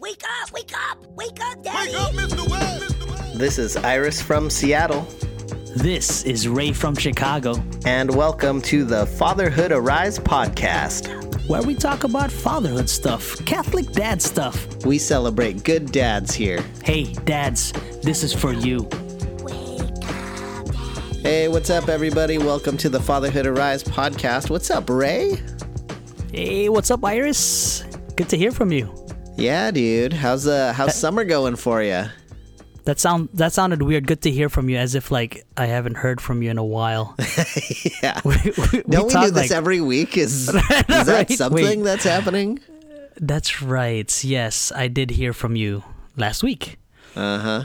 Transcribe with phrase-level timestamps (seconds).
[0.00, 0.52] Wake up!
[0.52, 1.06] Wake up!
[1.16, 1.90] Wake up, Daddy!
[1.92, 2.50] Wake up, Mr.
[2.50, 2.82] West!
[2.84, 3.10] Mr.
[3.10, 3.38] West!
[3.38, 5.02] This is Iris from Seattle,
[5.76, 7.54] This is Ray from Chicago,
[7.84, 11.08] and welcome to the Fatherhood Arise podcast.
[11.48, 14.84] where we talk about fatherhood stuff, Catholic dad stuff.
[14.84, 16.62] We celebrate good dads here.
[16.82, 17.72] Hey, dads,
[18.02, 18.82] this is for you.
[19.42, 21.18] Wake up, Daddy!
[21.20, 22.36] Hey, what's up, everybody?
[22.38, 24.50] Welcome to the Fatherhood Arise podcast.
[24.50, 25.40] What's up, Ray?
[26.32, 27.82] Hey, what's up, Iris?
[28.16, 28.92] Good to hear from you.
[29.36, 30.12] Yeah, dude.
[30.12, 32.04] How's uh how's summer going for you?
[32.84, 34.06] That sound that sounded weird.
[34.06, 36.64] Good to hear from you, as if like I haven't heard from you in a
[36.64, 37.14] while.
[38.02, 38.20] yeah.
[38.24, 38.34] we,
[38.72, 40.16] we, Don't we, talk do this like- every week?
[40.16, 41.30] Is, is that Right?
[41.30, 41.82] something Wait.
[41.82, 42.60] that's happening?
[43.20, 44.24] That's right.
[44.24, 45.82] Yes, I did hear from you
[46.16, 46.78] last week.
[47.14, 47.64] Uh huh.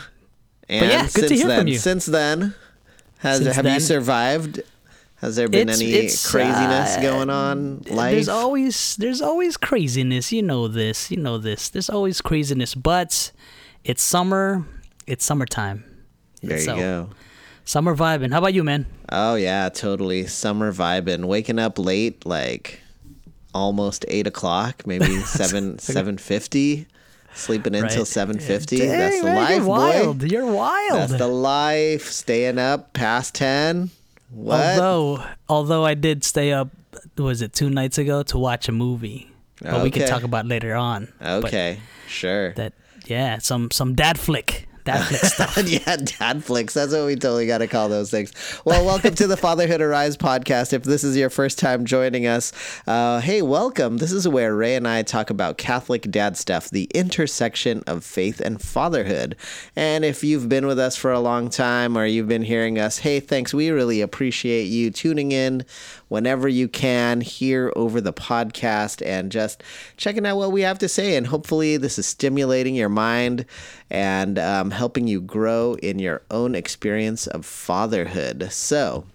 [0.68, 1.78] And yeah, good to since hear then, from you.
[1.78, 2.56] since then,
[3.20, 4.62] has Since have you survived?
[5.22, 7.84] Has there been It's- any it's, craziness uh, going on?
[7.90, 8.14] Life?
[8.16, 10.32] There's always there's always craziness.
[10.32, 11.12] You know this.
[11.12, 11.70] You know this.
[11.70, 13.32] There's always craziness, but
[13.84, 14.66] it's summer.
[15.06, 15.84] It's summertime.
[16.42, 17.10] there you go.
[17.66, 18.32] Summer vibing.
[18.32, 18.88] How about you, man?
[19.10, 20.26] Oh yeah, totally.
[20.26, 21.26] Summer vibing.
[21.26, 22.82] Waking up late, like
[23.54, 26.88] almost eight o'clock, maybe seven seven fifty.
[27.36, 27.92] Sleeping Right.
[28.08, 28.80] seven fifty.
[28.80, 30.20] That's the man, life, you're wild.
[30.20, 30.26] boy.
[30.26, 31.00] You're wild.
[31.00, 32.08] That's the life.
[32.12, 33.92] Staying up past ten.
[34.32, 34.80] What?
[34.80, 36.70] although although I did stay up
[37.18, 39.30] was it two nights ago to watch a movie.
[39.62, 41.14] But we can talk about later on.
[41.20, 42.54] But okay, sure.
[42.54, 42.74] that
[43.06, 44.68] yeah, some some dad flick.
[44.84, 45.62] Dad stuff.
[45.66, 46.74] yeah, dad flicks.
[46.74, 48.34] That's what we totally got to call those things.
[48.66, 50.74] Well, welcome to the Fatherhood Arise podcast.
[50.74, 52.52] If this is your first time joining us,
[52.88, 53.98] uh, hey, welcome.
[53.98, 58.40] This is where Ray and I talk about Catholic dad stuff, the intersection of faith
[58.40, 59.36] and fatherhood.
[59.76, 63.00] And if you've been with us for a long time or you've been hearing us,
[63.00, 63.54] hey, thanks.
[63.54, 65.64] We really appreciate you tuning in
[66.12, 69.64] whenever you can here over the podcast and just
[69.96, 71.16] checking out what we have to say.
[71.16, 73.46] And hopefully, this is stimulating your mind
[73.90, 78.52] and um, helping you grow in your own experience of fatherhood.
[78.52, 79.06] So,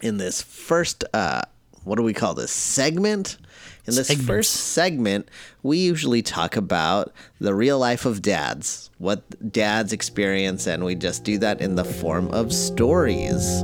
[0.00, 1.42] in this first, uh,
[1.84, 3.38] what do we call this segment?
[3.86, 4.26] In this Segments.
[4.26, 5.28] first segment,
[5.62, 11.22] we usually talk about the real life of dads, what dads experience, and we just
[11.22, 13.62] do that in the form of stories.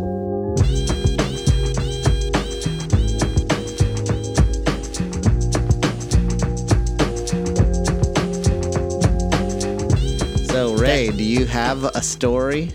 [10.84, 12.70] Ray, do you have a story?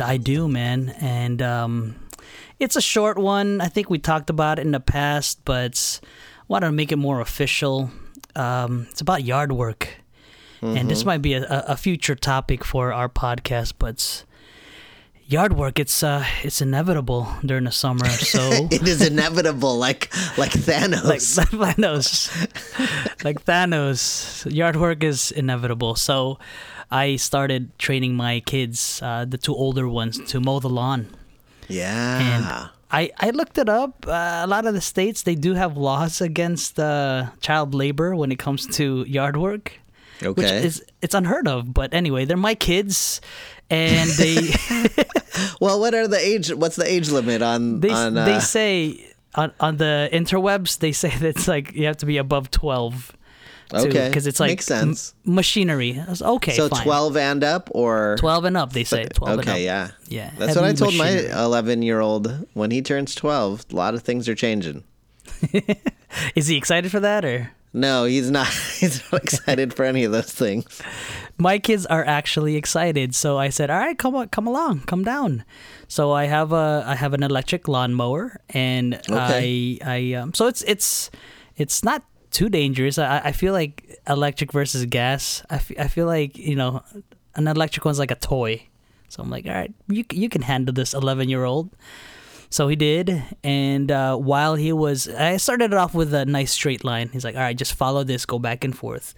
[0.00, 1.96] I do, man, and um,
[2.60, 3.60] it's a short one.
[3.60, 6.96] I think we talked about it in the past, but I want to make it
[6.96, 7.90] more official.
[8.36, 9.88] Um, it's about yard work,
[10.62, 13.72] and this might be a, a a future topic for our podcast.
[13.80, 14.24] But
[15.26, 18.06] yard work, it's uh, it's inevitable during the summer.
[18.08, 18.38] So
[18.70, 21.04] It is inevitable, like like Thanos.
[21.04, 21.18] like
[21.74, 22.30] Thanos,
[23.24, 24.46] like Thanos.
[24.54, 25.96] Yard work is inevitable.
[25.96, 26.38] So
[26.90, 31.06] I started training my kids, uh, the two older ones, to mow the lawn.
[31.68, 32.18] yeah.
[32.18, 34.06] And I, I looked it up.
[34.06, 38.32] Uh, a lot of the states they do have laws against uh, child labor when
[38.32, 39.74] it comes to yard work,
[40.20, 40.64] which okay.
[40.64, 41.72] is it's unheard of.
[41.72, 43.20] But anyway, they're my kids,
[43.70, 44.54] and they
[45.60, 46.52] well, what are the age?
[46.52, 48.14] What's the age limit on they on?
[48.14, 52.06] they uh, say on on the interwebs they say that it's like you have to
[52.06, 53.16] be above twelve.
[53.72, 55.14] Okay, because it's like makes sense.
[55.26, 56.02] m- machinery.
[56.20, 56.82] Okay, so fine.
[56.84, 58.72] twelve and up, or 12 and up.
[58.72, 59.54] They say twelve and up.
[59.54, 63.64] Okay, yeah, Yeah, That's what I heavy told my eleven-year-old when he turns twelve.
[63.72, 64.84] A lot of things are changing.
[66.34, 67.50] Is he excited for that or?
[67.72, 68.48] No, he's not.
[68.80, 70.82] He's not excited for any of those things.
[71.38, 73.14] my kids are actually excited.
[73.14, 75.44] So I said, "All right, come on, come along, come down."
[75.86, 79.78] So I have a I have an electric lawnmower, and Okay.
[79.84, 81.12] I I um, so it's it's
[81.56, 82.98] it's not too dangerous.
[82.98, 85.42] I I feel like electric versus gas.
[85.50, 86.82] I I feel like you know
[87.34, 88.66] an electric one's like a toy.
[89.08, 91.70] So I'm like, all right, you you can handle this 11 year old.
[92.52, 96.50] So he did, and uh, while he was, I started it off with a nice
[96.50, 97.08] straight line.
[97.12, 99.14] He's like, "All right, just follow this, go back and forth,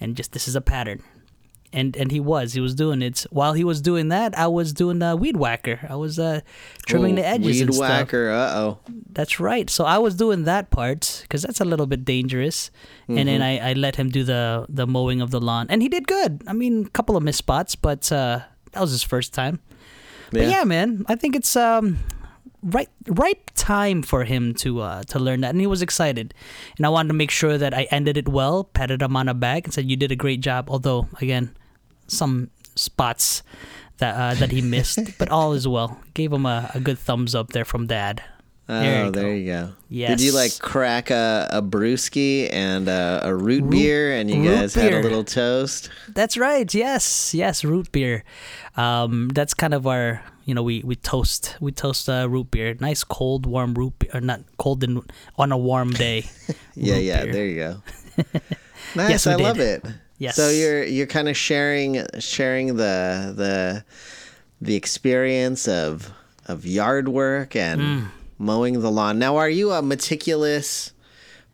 [0.00, 1.00] and just this is a pattern."
[1.74, 3.24] And and he was, he was doing it.
[3.30, 5.80] While he was doing that, I was doing the weed whacker.
[5.88, 6.40] I was uh,
[6.86, 7.88] trimming the Oh, edges Weed and stuff.
[7.88, 8.30] whacker.
[8.30, 8.78] Uh oh.
[9.10, 9.70] That's right.
[9.70, 12.70] So I was doing that part because that's a little bit dangerous.
[13.08, 13.64] And then Mm-hmm.
[13.64, 16.42] I, I let him do the the mowing of the lawn, and he did good.
[16.46, 18.40] I mean, a couple of missed spots, but uh,
[18.72, 19.60] that was his first time.
[20.32, 20.40] Yeah.
[20.40, 21.98] But yeah, man, I think it's um
[22.62, 26.32] right ripe time for him to uh to learn that, and he was excited.
[26.76, 29.34] And I wanted to make sure that I ended it well, patted him on the
[29.34, 31.52] back, and said, "You did a great job." Although again,
[32.06, 33.42] some spots
[33.98, 35.98] that uh, that he missed, but all is well.
[36.14, 38.22] Gave him a, a good thumbs up there from dad.
[38.68, 39.30] There Oh, you there go.
[39.30, 39.68] you go.
[39.90, 40.10] Yes.
[40.10, 44.54] Did you like crack a, a brewski and a, a root, beer, and you root
[44.56, 45.90] guys had a little toast?
[46.14, 46.72] That's right.
[46.72, 48.22] Yes, yes, root beer.
[48.76, 52.74] Um, that's kind of our, you know, we we toast we toast uh, root beer.
[52.80, 55.02] Nice cold, warm root beer, or not cold and
[55.36, 56.24] on a warm day.
[56.74, 57.24] Yeah, yeah.
[57.24, 57.32] beer.
[57.32, 57.82] There you go.
[58.94, 59.10] nice.
[59.10, 59.84] Yes, we I love it.
[60.22, 60.36] Yes.
[60.36, 61.90] So you're you're kind of sharing
[62.20, 63.84] sharing the the
[64.60, 66.12] the experience of
[66.46, 68.06] of yard work and Mm.
[68.38, 69.18] mowing the lawn.
[69.18, 70.92] Now, are you a meticulous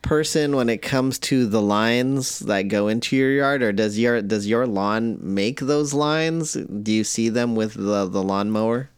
[0.02, 4.20] person when it comes to the lines that go into your yard, or does your
[4.22, 6.52] does your lawn make those lines?
[6.84, 8.90] Do you see them with the the lawnmower?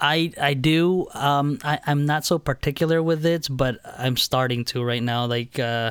[0.00, 1.06] I I do.
[1.12, 5.26] Um, I I'm not so particular with it, but I'm starting to right now.
[5.26, 5.90] Like, uh,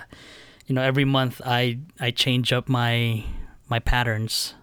[0.68, 3.24] you know, every month I I change up my
[3.70, 4.54] my patterns.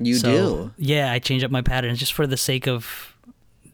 [0.00, 0.70] You So, do.
[0.78, 3.14] Yeah, I change up my patterns just for the sake of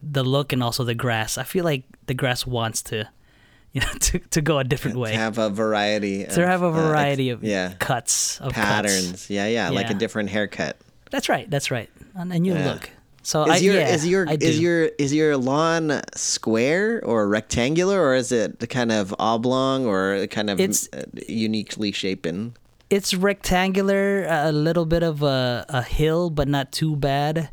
[0.03, 1.37] the look and also the grass.
[1.37, 3.09] I feel like the grass wants to,
[3.73, 5.11] you know, to, to go a different way.
[5.11, 6.25] To Have a variety.
[6.25, 8.65] to have a of, uh, variety of yeah cuts of cuts.
[8.67, 9.29] patterns.
[9.29, 10.77] Yeah, yeah, like a different haircut.
[11.11, 11.49] That's right.
[11.49, 11.89] That's right.
[12.13, 12.73] And a new Yeah.
[12.73, 12.89] look.
[13.21, 18.01] So Is I, your yeah, is your is your is your lawn square or rectangular
[18.01, 20.87] or is it kind of oblong or kind of It's-
[21.27, 22.55] uniquely shapen?
[22.89, 27.49] it's rectangular, a little bit of a, a hill, but not too bad.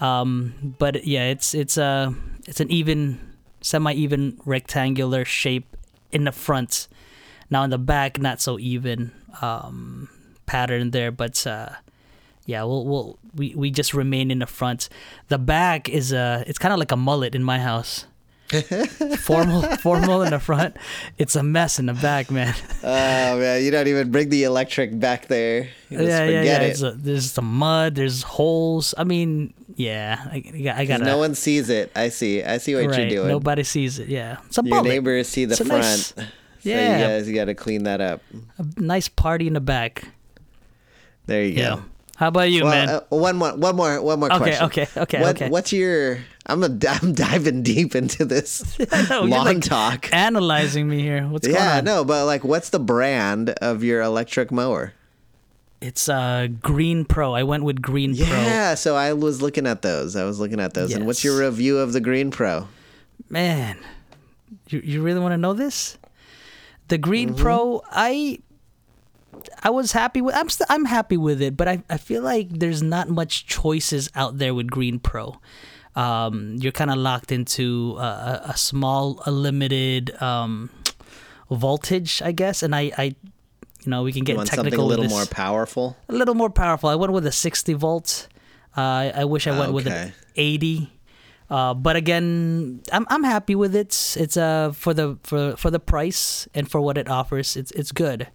[0.00, 2.12] Um, but yeah, it's it's a
[2.48, 3.20] it's an even,
[3.60, 5.76] semi-even rectangular shape
[6.10, 6.88] in the front.
[7.50, 10.08] Now in the back, not so even um,
[10.46, 11.68] pattern there, but uh,
[12.46, 14.88] yeah, we'll, we'll we we just remain in the front.
[15.28, 18.06] The back is a it's kind of like a mullet in my house.
[19.18, 20.76] formal formal in the front.
[21.16, 22.54] It's a mess in the back, man.
[22.84, 25.68] Oh man, you don't even bring the electric back there.
[25.90, 26.60] Just yeah, yeah, yeah.
[26.60, 26.82] it.
[26.82, 27.94] A, there's some mud.
[27.94, 28.94] There's holes.
[28.98, 30.20] I mean, yeah.
[30.30, 31.90] I, I got- no one sees it.
[31.96, 32.42] I see.
[32.44, 32.98] I see what right.
[33.00, 33.28] you're doing.
[33.28, 34.08] Nobody sees it.
[34.08, 34.88] Yeah, it's a Your bullet.
[34.90, 35.70] neighbors see the front.
[35.82, 36.22] nice- So
[36.62, 36.98] Yeah.
[36.98, 38.20] you guys you got to clean that up.
[38.58, 40.04] A nice party in the back.
[41.26, 41.76] There you Yeah.
[41.76, 41.82] go.
[42.16, 42.88] How about you, Well, man?
[42.88, 44.66] uh, one more, one more, one more Okay, question.
[44.66, 45.48] okay, okay, What, okay.
[45.48, 46.18] What's your?
[46.46, 48.76] I'm a, I'm diving deep into this
[49.10, 50.08] you're lawn like talk.
[50.12, 51.26] Analyzing me here.
[51.26, 54.92] What's going Yeah, no, but like, what's the brand of your electric mower?
[55.80, 57.34] It's uh Green Pro.
[57.34, 58.26] I went with Green Pro.
[58.26, 60.16] Yeah, so I was looking at those.
[60.16, 60.94] I was looking at those.
[60.94, 62.68] And what's your review of the Green Pro?
[63.28, 63.76] Man,
[64.68, 65.98] you you really want to know this?
[66.88, 67.42] The Green Mm-hmm.
[67.42, 68.38] Pro, I
[69.62, 70.34] I was happy with.
[70.34, 74.10] I'm st- I'm happy with it, but I I feel like there's not much choices
[74.14, 75.38] out there with Green Pro.
[75.96, 80.68] Um, you're kind of locked into a, a, small, a limited um,
[81.50, 83.14] voltage, I guess, and I, I, you
[83.86, 85.96] know, we can get technical something a little more powerful?
[86.08, 86.88] a little more powerful.
[86.88, 88.26] I went with a 60 volt.
[88.76, 90.90] Uh, I- I wish I went with an 80.
[91.48, 94.16] Uh, but again, I'm I'm happy with it.
[94.18, 97.54] It's uh for the for for the price and for what it offers.
[97.54, 98.26] It's it's good.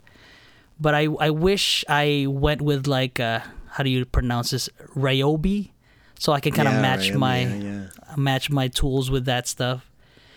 [0.80, 3.40] But I I wish I went with like uh
[3.72, 5.72] how do you pronounce this Ryobi,
[6.18, 7.82] so I can kind of Yeah, match right, my yeah,
[8.18, 9.86] match my tools with that stuff.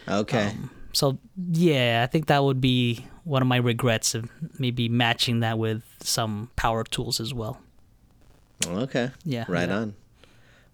[0.08, 0.48] Okay.
[0.48, 1.18] Um, So
[1.52, 4.28] yeah, I think that would be one of my regrets of
[4.58, 7.56] maybe matching that with some power tools as well.
[8.66, 9.10] okay.
[9.24, 9.76] Yeah, Right yeah.
[9.78, 9.94] on.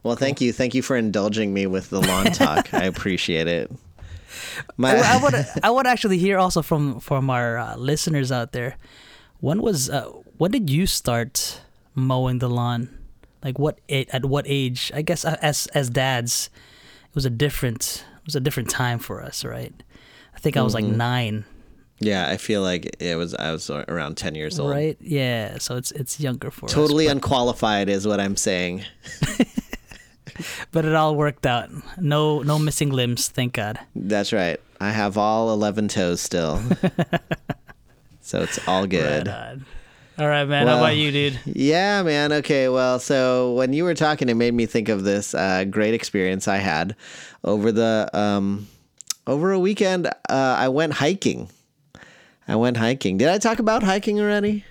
[0.03, 0.53] Well, thank you.
[0.53, 2.73] Thank you for indulging me with the lawn talk.
[2.73, 3.71] I appreciate it.
[4.77, 5.35] My, I, I would
[5.65, 8.77] I would actually hear also from from our uh, listeners out there.
[9.41, 11.61] When was uh, when did you start
[11.95, 12.89] mowing the lawn?
[13.45, 14.91] Like what at what age?
[14.95, 16.51] I guess uh, as as dads,
[17.09, 19.73] it was a different it was a different time for us, right?
[20.35, 20.97] I think I was like Mm-hmm.
[20.97, 21.45] nine,
[22.01, 23.35] yeah, I feel like it was.
[23.35, 24.71] I was around ten years old.
[24.71, 24.97] right?
[25.01, 26.73] Yeah, so it's it's younger for us.
[26.73, 28.85] Totally unqualified is what I'm saying.
[30.73, 31.71] but it all worked out.
[32.01, 33.79] No no missing limbs, thank God.
[33.97, 34.61] That's right.
[34.81, 36.61] I have all eleven toes still,
[38.29, 39.27] so it's all good.
[39.27, 39.59] Right.
[40.19, 40.67] All right, man.
[40.67, 41.41] How Well, about you, dude?
[41.47, 42.31] Yeah, man.
[42.33, 45.95] Okay, well, so when you were talking, it made me think of this uh, great
[45.95, 46.95] experience I had
[47.43, 48.67] over the um,
[49.27, 50.09] over a weekend.
[50.09, 51.49] Uh, I went hiking.
[52.47, 53.17] I went hiking.
[53.17, 54.65] Did I talk about hiking already?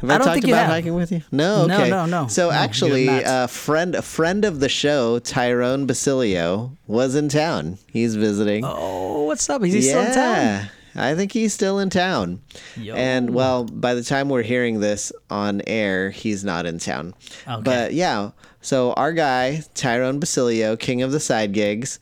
[0.00, 1.22] Have I, I don't talked about hiking with you?
[1.30, 1.90] No, No, okay.
[1.90, 2.26] no, no.
[2.26, 7.78] So No, actually, a friend, a friend of the show, Tyrone Basilio, was in town.
[7.92, 8.64] He's visiting.
[8.64, 9.62] Oh, what's up?
[9.62, 10.70] Is he still in town?
[10.96, 12.42] I think he's still in town.
[12.76, 12.94] Yo.
[12.94, 17.14] And well, by the time we're hearing this on air, he's not in town.
[17.48, 17.62] Okay.
[17.62, 18.30] But yeah,
[18.64, 21.98] so our guy, Tyrone Basilio, king of the side gigs,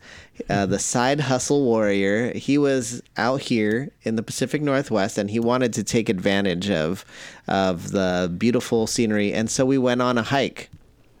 [0.49, 5.39] uh, the side hustle warrior, he was out here in the Pacific Northwest and he
[5.39, 7.03] wanted to take advantage of
[7.49, 9.33] of the beautiful scenery.
[9.33, 10.69] And so we went on a hike.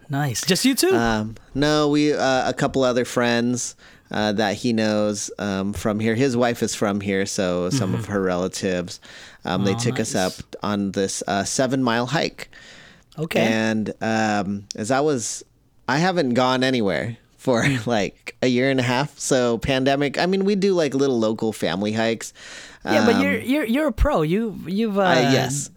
[0.09, 0.45] Nice.
[0.45, 0.95] Just you two?
[0.95, 3.75] Um, no, we uh, a couple other friends.
[4.13, 6.15] Uh, that he knows um, from here.
[6.15, 8.99] His wife is from here, so some of her relatives.
[9.45, 9.79] Um, they Mm-hmm.
[9.79, 12.49] Oh, took us up on this uh, seven mile hike.
[13.19, 13.41] Okay.
[13.41, 15.43] And um, as I was,
[15.87, 19.19] I haven't gone anywhere for like a year and a half.
[19.19, 20.17] So pandemic.
[20.17, 22.33] I mean, we do like little local family hikes.
[22.85, 24.21] yeah, but Um, you're you're you're a pro.
[24.21, 25.69] You you've uh, I, yes.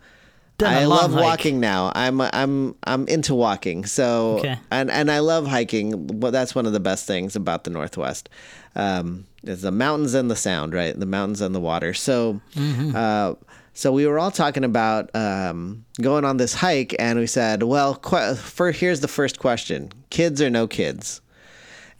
[0.62, 1.22] I love hike.
[1.22, 1.92] walking now.
[1.94, 3.84] I'm I'm I'm into walking.
[3.86, 4.58] So Okay.
[4.70, 6.06] and and I love hiking.
[6.20, 8.28] Well, that's one of the best things about the Northwest.
[8.74, 10.98] Um, is the mountains and the sound, right?
[10.98, 11.94] The mountains and the water.
[11.94, 12.94] So, Mm-hmm.
[12.96, 13.34] uh,
[13.74, 17.94] so we were all talking about um, going on this hike, and we said, well,
[17.94, 21.20] qu- for here's the first question: kids or no kids?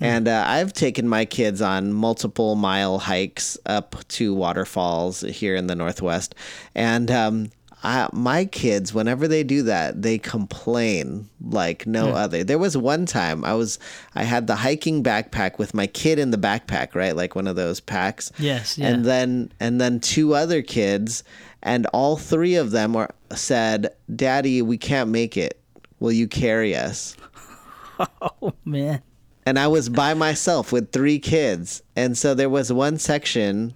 [0.00, 5.68] And uh, I've taken my kids on multiple mile hikes up to waterfalls here in
[5.68, 6.34] the Northwest.
[6.74, 7.50] And um,
[7.86, 12.42] I, my kids, whenever they do that, they complain like no other.
[12.42, 13.78] There was one time I was,
[14.16, 17.14] I had the hiking backpack with my kid in the backpack, right?
[17.14, 18.32] Like one of those packs.
[18.40, 18.88] Yes, yeah.
[18.88, 21.22] And then, and then two other kids,
[21.62, 25.60] and all three of them were said, "Daddy, we can't make it.
[26.00, 27.16] Will you carry us?"
[28.20, 29.00] Oh man.
[29.46, 31.82] and I was by myself with three kids.
[31.94, 33.74] And so there was one section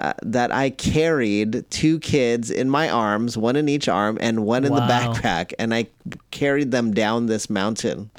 [0.00, 4.64] uh, that I carried two kids in my arms, one in each arm and one
[4.64, 5.88] in the backpack, and I
[6.30, 8.10] carried them down this mountain.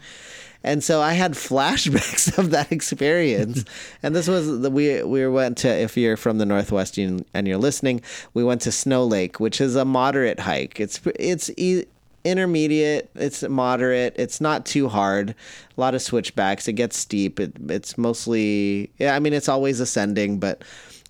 [0.63, 3.65] And so I had flashbacks of that experience.
[4.03, 7.47] and this was the we we went to if you're from the Northwest and and
[7.47, 8.01] you're listening,
[8.33, 10.79] we went to Snow Lake, which is a moderate hike.
[10.79, 11.85] It's it's e-
[12.23, 15.31] intermediate, it's moderate, it's not too hard.
[15.75, 17.39] A lot of switchbacks, it gets steep.
[17.39, 20.63] It, it's mostly yeah, I mean it's always ascending, but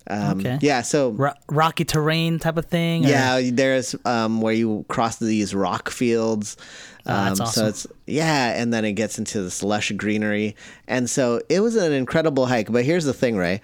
[0.10, 0.58] um, Okay.
[0.62, 3.06] yeah, so Ro- rocky terrain type of thing.
[3.06, 6.58] or- yeah, there's um, where you cross these rock fields.
[7.06, 7.62] Oh, that's Um, awesome.
[7.64, 10.56] So it's yeah, and then it gets into this lush greenery,
[10.88, 12.72] and so it was an incredible hike.
[12.72, 13.62] But here's the thing, Ray,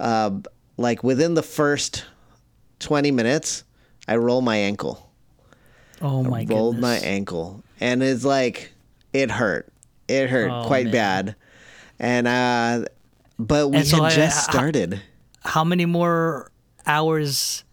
[0.00, 0.30] uh,
[0.76, 2.04] like within the first
[2.78, 3.64] twenty minutes,
[4.06, 5.10] I roll my ankle,
[6.00, 7.02] Oh my I rolled goodness.
[7.02, 8.72] my ankle, and it's like
[9.12, 9.72] it hurt.
[10.06, 10.92] It hurt Oh, quite man.
[10.92, 11.34] bad,
[11.98, 12.84] and uh,
[13.40, 15.00] but we And so had I- just I- started.
[15.48, 16.50] How many more
[16.86, 17.64] hours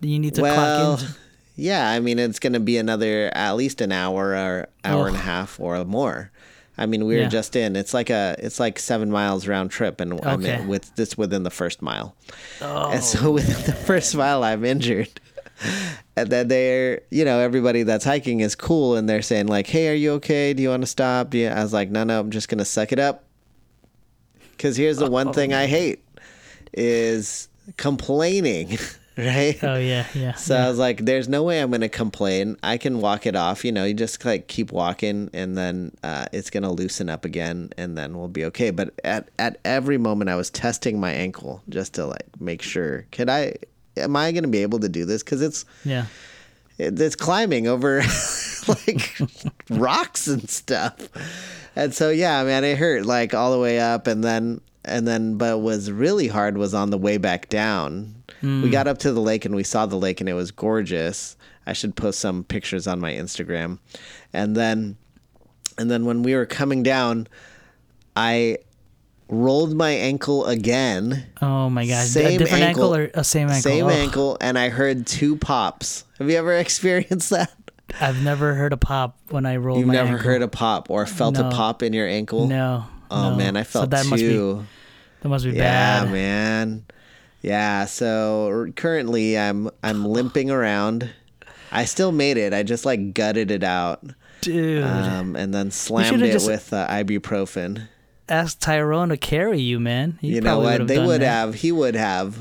[0.00, 1.14] do you need to well, clock in?
[1.56, 5.16] yeah, I mean it's going to be another at least an hour or hour and
[5.16, 6.30] a half or more.
[6.78, 7.28] I mean, we were Yeah.
[7.28, 7.74] just in.
[7.74, 11.42] It's like a it's like seven miles round trip, and I'm in with this within
[11.42, 12.14] the first mile.
[12.62, 13.30] Oh, And so oh.
[13.32, 15.20] within the first mile, I'm injured.
[16.14, 19.88] And then they're, you know, everybody that's hiking is cool, and they're saying like, "Hey,
[19.88, 20.54] are you okay?
[20.54, 21.48] Do you want to stop?" Do you?
[21.48, 23.24] I was like, "No, no, I'm just gonna suck it up."
[24.52, 25.66] Because here's the one thing I oh.
[25.68, 26.02] hate
[26.72, 28.78] is complaining,
[29.18, 29.58] right?
[29.62, 30.34] oh yeah, yeah.
[30.34, 32.56] So I was like, "There's no way I'm gonna complain.
[32.62, 33.64] I can walk it off.
[33.64, 37.70] You know, you just like keep walking, and then uh, it's gonna loosen up again,
[37.76, 41.62] and then we'll be okay." But at at every moment, I was testing my ankle
[41.68, 43.06] just to like make sure.
[43.10, 43.54] Can I?
[43.96, 45.22] Am I gonna be able to do this?
[45.22, 46.06] Because it's yeah.
[46.78, 48.02] it- it's climbing over
[48.68, 49.18] like
[49.70, 50.96] rocks and stuff.
[51.74, 55.36] And so yeah, man, it hurt like all the way up and then and then
[55.36, 58.14] but was really hard was on the way back down.
[58.42, 58.70] We hmm.
[58.70, 61.36] got up to the lake and we saw the lake and it was gorgeous.
[61.66, 63.78] I should post some pictures on my Instagram.
[64.32, 64.96] And then
[65.76, 67.28] and then when we were coming down,
[68.16, 68.58] I
[69.28, 71.26] rolled my ankle again.
[71.40, 72.06] Oh my gosh.
[72.06, 73.16] Same a different ankle, ankle.
[73.16, 73.62] or a same ankle?
[73.62, 76.04] Same Oh, ankle, and I heard two pops.
[76.18, 77.52] Have you ever experienced that?
[78.00, 80.24] I've never heard a pop when I roll You've never ankle.
[80.24, 82.46] heard a pop or felt a pop in your ankle?
[82.46, 82.84] No.
[83.10, 83.36] Oh no.
[83.36, 84.10] man, I So felt that two.
[84.10, 84.66] must be
[85.20, 86.06] that must be yeah, bad.
[86.06, 86.84] Yeah, man.
[87.42, 91.10] Yeah, so currently I'm I'm limping around.
[91.70, 92.52] I still made it.
[92.54, 94.02] I just like gutted it out,
[94.40, 97.88] Dude, um, and then slammed it with uh, ibuprofen.
[98.28, 100.18] ask Tyrone to carry you, man.
[100.20, 100.86] He you know what?
[100.86, 101.26] They would that.
[101.26, 101.54] have.
[101.54, 102.38] He would have.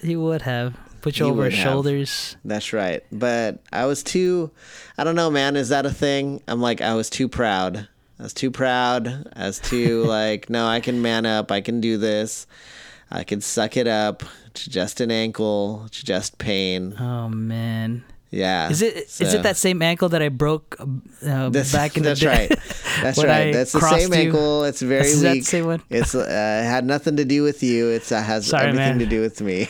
[0.00, 1.62] He would have put you He over his have.
[1.62, 2.36] shoulders.
[2.44, 3.04] That's right.
[3.12, 4.50] But I was too.
[4.98, 5.54] I don't know, man.
[5.56, 6.42] Is that a thing?
[6.48, 7.88] I'm like, I was too proud.
[8.18, 9.32] I was too proud.
[9.34, 11.50] I was too like, no, I can man up.
[11.50, 12.46] I can do this.
[13.10, 14.22] I can suck it up.
[14.46, 15.82] It's just an ankle.
[15.86, 16.94] It's just pain.
[16.98, 18.04] Oh man.
[18.34, 18.70] Yeah.
[18.70, 22.02] Is it is So- it that same ankle that I broke uh, That's, back in
[22.02, 22.48] the that's day?
[22.48, 22.58] right.
[23.02, 23.48] That's right.
[23.48, 24.18] I That's the same you?
[24.20, 24.64] ankle.
[24.64, 25.44] It's very Is that the weak.
[25.46, 25.82] same one?
[25.90, 27.88] It's uh, had nothing to do with you.
[27.90, 28.98] It's uh, has Sorry, everything man.
[29.00, 29.68] to do with me.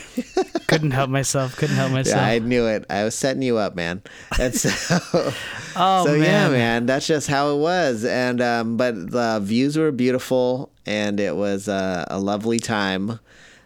[0.67, 1.57] Couldn't help myself.
[1.57, 2.21] Couldn't help myself.
[2.21, 2.85] Yeah, I knew it.
[2.89, 4.01] I was setting you up, man.
[4.39, 4.69] And so,
[5.75, 6.21] oh so man.
[6.23, 8.05] yeah, man, that's just how it was.
[8.05, 13.19] And um, but the views were beautiful, and it was uh, a lovely time.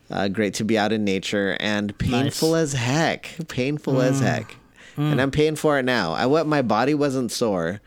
[0.09, 2.73] Uh, great to be out in nature, and painful Nice.
[2.73, 3.29] as heck.
[3.47, 4.03] Painful Mm.
[4.09, 4.55] as heck.
[4.97, 6.13] And I'm paying for it now.
[6.13, 7.81] I what my body wasn't sore,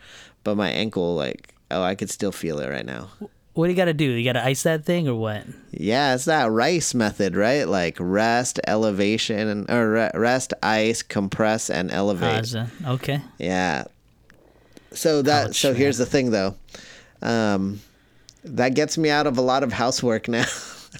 [0.45, 3.09] but my ankle, like, oh, I could still feel it right now.
[3.53, 4.05] what do you got to do?
[4.05, 5.43] You got to ice that thing or what?
[5.71, 7.67] Yeah, it's that rice method, right?
[7.67, 12.55] Like rest, elevation, and or rest, ice, compress, and elevate.
[12.85, 13.19] Okay.
[13.37, 13.83] Yeah.
[14.93, 16.55] So that Ouch, so here's the thing though.
[17.21, 17.81] Um
[18.43, 20.45] that gets me out of a lot of housework now.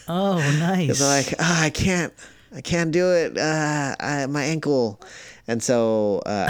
[0.08, 1.02] Oh, nice.
[1.02, 2.14] Like, oh, I can't
[2.56, 3.38] I can't do it.
[3.38, 5.02] Uh I, my ankle.
[5.48, 6.50] And so uh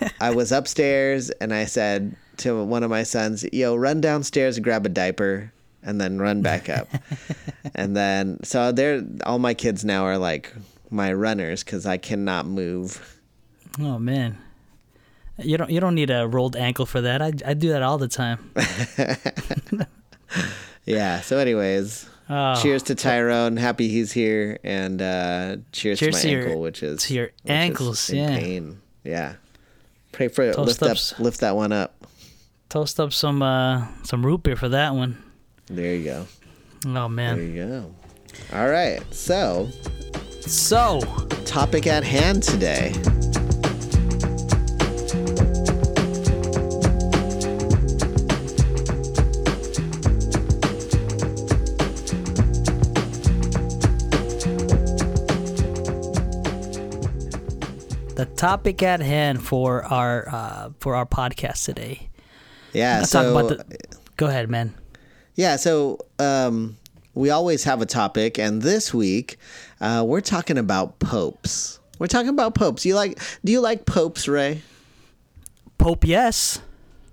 [0.00, 4.56] I, I was upstairs and I said to one of my sons, "Yo, run downstairs
[4.56, 5.52] and grab a diaper."
[5.82, 6.88] And then run back up,
[7.76, 10.52] and then so they're all my kids now are like
[10.90, 13.20] my runners because I cannot move.
[13.78, 14.36] oh man.
[15.38, 17.22] You don't you don't need a rolled ankle for that.
[17.22, 18.50] I, I do that all the time.
[20.86, 21.20] Yeah.
[21.20, 23.56] So, anyways, Oh, cheers to Tyrone.
[23.56, 27.14] Happy he's here, and uh, cheers, Cheers to to my your- ankle, which is to
[27.14, 28.38] your ankles, in yeah.
[28.38, 28.80] pain.
[29.04, 29.34] Yeah.
[30.12, 30.58] Pray for it.
[30.58, 32.06] Lift up, lift that one up.
[32.68, 35.22] Toast up some uh some root beer for that one.
[35.66, 36.26] There you go.
[36.86, 37.36] Oh man.
[37.36, 37.94] There you go.
[38.52, 39.00] All right.
[39.14, 39.68] So,
[40.40, 41.00] So
[41.44, 42.92] topic at hand today.
[58.36, 62.08] Topic at hand for our uh for our podcast today.
[62.72, 62.98] Yeah.
[62.98, 63.78] Let's so, talk about the.
[64.16, 64.74] Go ahead, man.
[65.34, 66.76] Yeah, so um,
[67.14, 69.36] we always have a topic, and this week
[69.80, 71.78] uh, we're talking about popes.
[71.98, 72.86] We're talking about popes.
[72.86, 73.18] You like?
[73.44, 74.62] Do you like popes, Ray?
[75.78, 76.60] Pope, yes.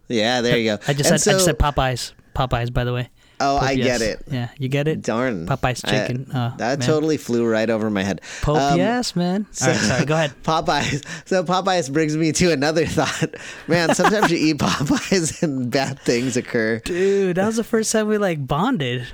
[0.08, 0.84] Yeah, there you go.
[0.88, 2.14] I just And said I just so- said Popeyes.
[2.36, 3.10] Popeyes, by the way.
[3.44, 4.00] Oh, Pope, I yes.
[4.00, 4.24] get it.
[4.32, 5.02] Yeah, you get it.
[5.02, 5.46] Darn.
[5.48, 6.28] Popeyes I- chicken.
[6.34, 6.88] Oh, that man.
[6.88, 8.22] totally flew right over my head.
[8.42, 9.46] Pope, Um, yes, man.
[9.62, 10.06] All right, sorry.
[10.06, 10.32] Go ahead.
[10.44, 11.06] Popeyes.
[11.28, 13.36] So Popeyes brings me to another thought.
[13.68, 16.80] Man, sometimes you eat Popeyes and bad things occur.
[16.80, 19.06] Dude, that was the first time we like bonded.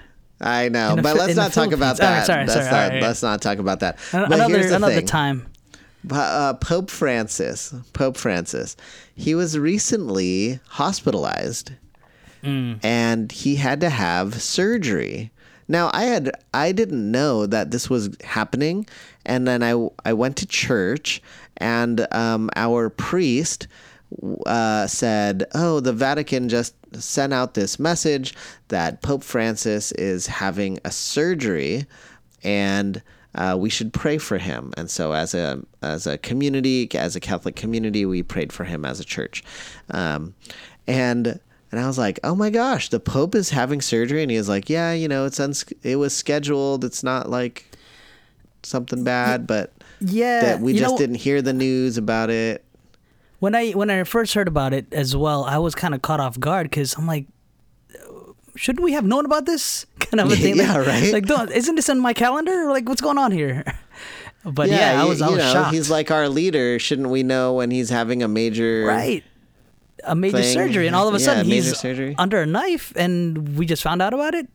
[0.41, 1.99] I know, the but let's not talk about Philippines.
[1.99, 2.25] All right, that.
[2.25, 3.01] sorry, Let's sorry, not, all right.
[3.01, 3.97] let's not talk about that.
[4.13, 5.05] But Another the another thing.
[5.05, 5.47] time.
[6.09, 8.77] Uh, Pope Francis, Pope Francis,
[9.15, 11.73] he was recently hospitalized,
[12.43, 12.79] Mm.
[12.83, 15.31] and he had to have surgery.
[15.67, 18.85] Now I had I didn't know that this was happening,
[19.25, 21.21] and then I I went to church,
[21.57, 23.67] and um, our priest
[24.45, 28.33] uh, said, "Oh, the Vatican just sent out this message
[28.69, 31.85] that Pope Francis is having a surgery,
[32.43, 33.01] and."
[33.35, 34.73] uh, we should pray for him.
[34.75, 38.85] And so, as a as a community, as a Catholic community, we prayed for him
[38.85, 39.43] as a church.
[39.91, 40.33] Um,
[40.87, 41.39] and
[41.71, 44.49] and I was like, oh my gosh, the Pope is having surgery, and he was
[44.49, 46.83] like, yeah, you know, it's uns- it was scheduled.
[46.83, 47.65] It's not like
[48.63, 52.63] something bad, but Yeah, that we just know, didn't hear the news about it.
[53.39, 56.19] When I when I first heard about it as well, I was kind of caught
[56.19, 57.25] off guard because I'm like,
[58.55, 60.57] shouldn't we have known about this kind of a thing?
[60.57, 61.13] Yeah, like, right?
[61.13, 62.65] Like, don't, isn't this on my calendar?
[62.65, 63.63] Like, what's going on here?
[64.45, 65.73] But yeah, I you- was I you was know, shocked.
[65.75, 66.79] he's like our leader.
[66.79, 69.21] Shouldn't we know when he's having a major right,
[70.09, 70.53] a major thing.
[70.53, 72.15] surgery, and all of a Yeah, sudden he's surgery.
[72.17, 74.47] under a knife, and we just found out about it.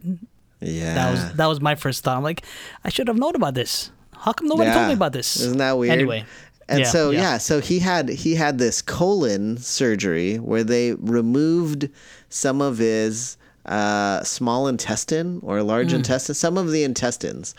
[0.60, 2.16] Yeah, That was that was my first thought.
[2.16, 2.42] I'm like,
[2.84, 3.90] I should have known about this.
[4.12, 5.36] How come nobody told me about this?
[5.36, 5.92] Isn't that weird?
[5.92, 6.24] Anyway,
[6.68, 7.20] And yeah, so yeah.
[7.20, 7.38] yeah.
[7.38, 11.90] so he had he had this colon surgery where they removed
[12.30, 13.36] some of his
[13.66, 15.96] uh, small intestine or large Hmm.
[15.96, 16.34] intestine.
[16.34, 17.54] Some of the intestines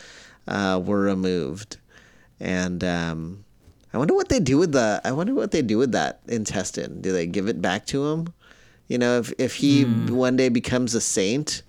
[0.47, 1.77] uh, were removed,
[2.39, 3.44] and um,
[3.95, 5.01] I wonder what they do with the.
[5.03, 7.01] I wonder what they do with that intestine.
[7.01, 8.33] Do they give it back to him?
[8.89, 10.07] You know, if if he Hmm.
[10.13, 11.63] one day becomes a saint,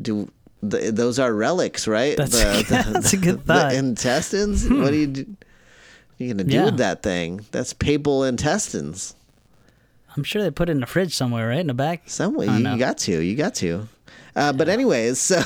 [0.00, 0.30] do.
[0.62, 2.16] The, those are relics, right?
[2.18, 3.72] That's- that's a good the thought.
[3.74, 4.68] intestines.
[4.68, 5.26] What do you do?
[6.18, 6.64] you gonna do Yeah.
[6.66, 7.46] with that thing?
[7.50, 9.14] That's papal intestines.
[10.16, 12.02] I'm sure they put it in the fridge somewhere, right in the back.
[12.10, 13.88] Some way you, you got to, you got to.
[14.36, 15.40] Uh, But anyways, so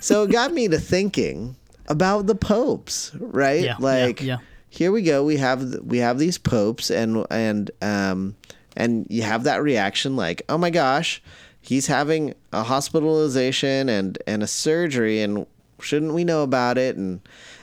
[0.00, 1.56] so it got me to thinking
[1.88, 3.60] about the popes, right?
[3.64, 4.38] Yeah, yeah, like yeah.
[4.74, 5.22] Here we go.
[5.22, 8.34] We have we have these popes, and and um
[8.76, 11.22] and you have that reaction like, oh my gosh,
[11.60, 15.46] he's having a hospitalization and and a surgery, and
[15.80, 16.96] shouldn't we know about it?
[16.96, 17.20] And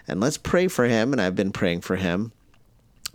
[0.07, 1.11] and let's pray for him.
[1.11, 2.31] And I've been praying for him.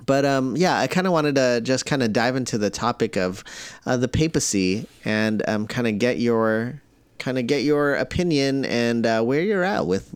[0.05, 3.17] But um, yeah, I kind of wanted to just kind of dive into the topic
[3.17, 3.43] of
[3.87, 6.83] uh, the papacy and um, kind of get your
[7.19, 10.15] kind of get your opinion and uh, where you're at with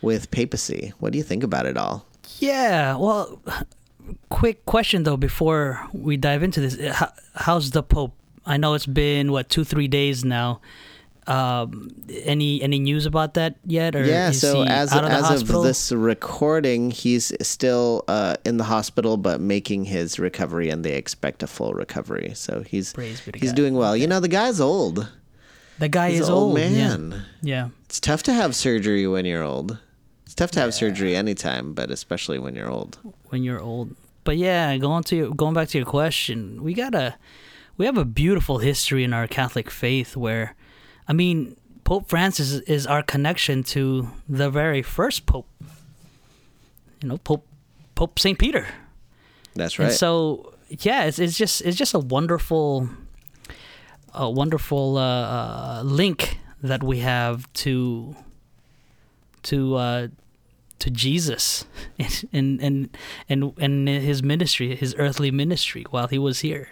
[0.00, 0.92] with papacy.
[0.98, 2.04] What do you think about it all?
[2.42, 2.96] Yeah.
[2.96, 3.40] Well,
[4.30, 6.94] quick question though before we dive into this.
[6.94, 8.14] How, how's the Pope?
[8.44, 10.60] I know it's been what two, three days now.
[11.28, 13.94] Um, any any news about that yet?
[13.94, 15.60] Or yeah, so as of as hospital?
[15.60, 20.94] of this recording, he's still uh, in the hospital, but making his recovery, and they
[20.94, 22.32] expect a full recovery.
[22.34, 23.56] So he's Praise be to he's God.
[23.56, 23.96] doing well.
[23.96, 25.08] You know, the guy's old.
[25.78, 26.60] The guy He's is old old.
[26.60, 26.96] Yeah.
[26.96, 27.24] man.
[27.40, 27.68] yeah.
[27.86, 29.78] It's tough to have surgery when you're old.
[30.32, 32.96] It's tough to have surgery anytime, but especially when you're old.
[33.28, 33.94] when you're old.
[34.24, 37.16] But yeah, going to your, going back to your question, we got a
[37.76, 40.54] we have a beautiful history in our Catholic faith where,
[41.06, 45.48] I mean, Pope Francis is, our connection to the very first Pope.
[47.02, 47.46] You know, Pope
[47.94, 48.66] Pope Saint Peter.
[49.54, 49.88] That's right.
[49.88, 52.88] And so yeah, it's it's just it's just a wonderful,
[54.14, 58.16] a wonderful uh, uh, link that we have to
[59.42, 60.08] to uh,
[60.82, 61.64] to Jesus
[62.32, 62.88] and and
[63.28, 66.70] and and his ministry, his earthly ministry while he was here,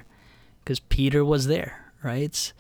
[0.65, 2.53] because Peter was there, right?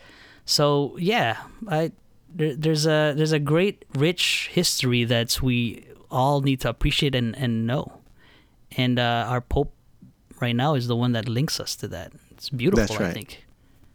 [0.44, 1.90] So yeah, I
[2.32, 7.36] there, there's a there's a great rich history that we all need to appreciate and,
[7.36, 7.98] and know,
[8.76, 9.74] and uh, our Pope
[10.40, 12.12] right now is the one that links us to that.
[12.30, 13.10] It's beautiful, That's right.
[13.10, 13.44] I think.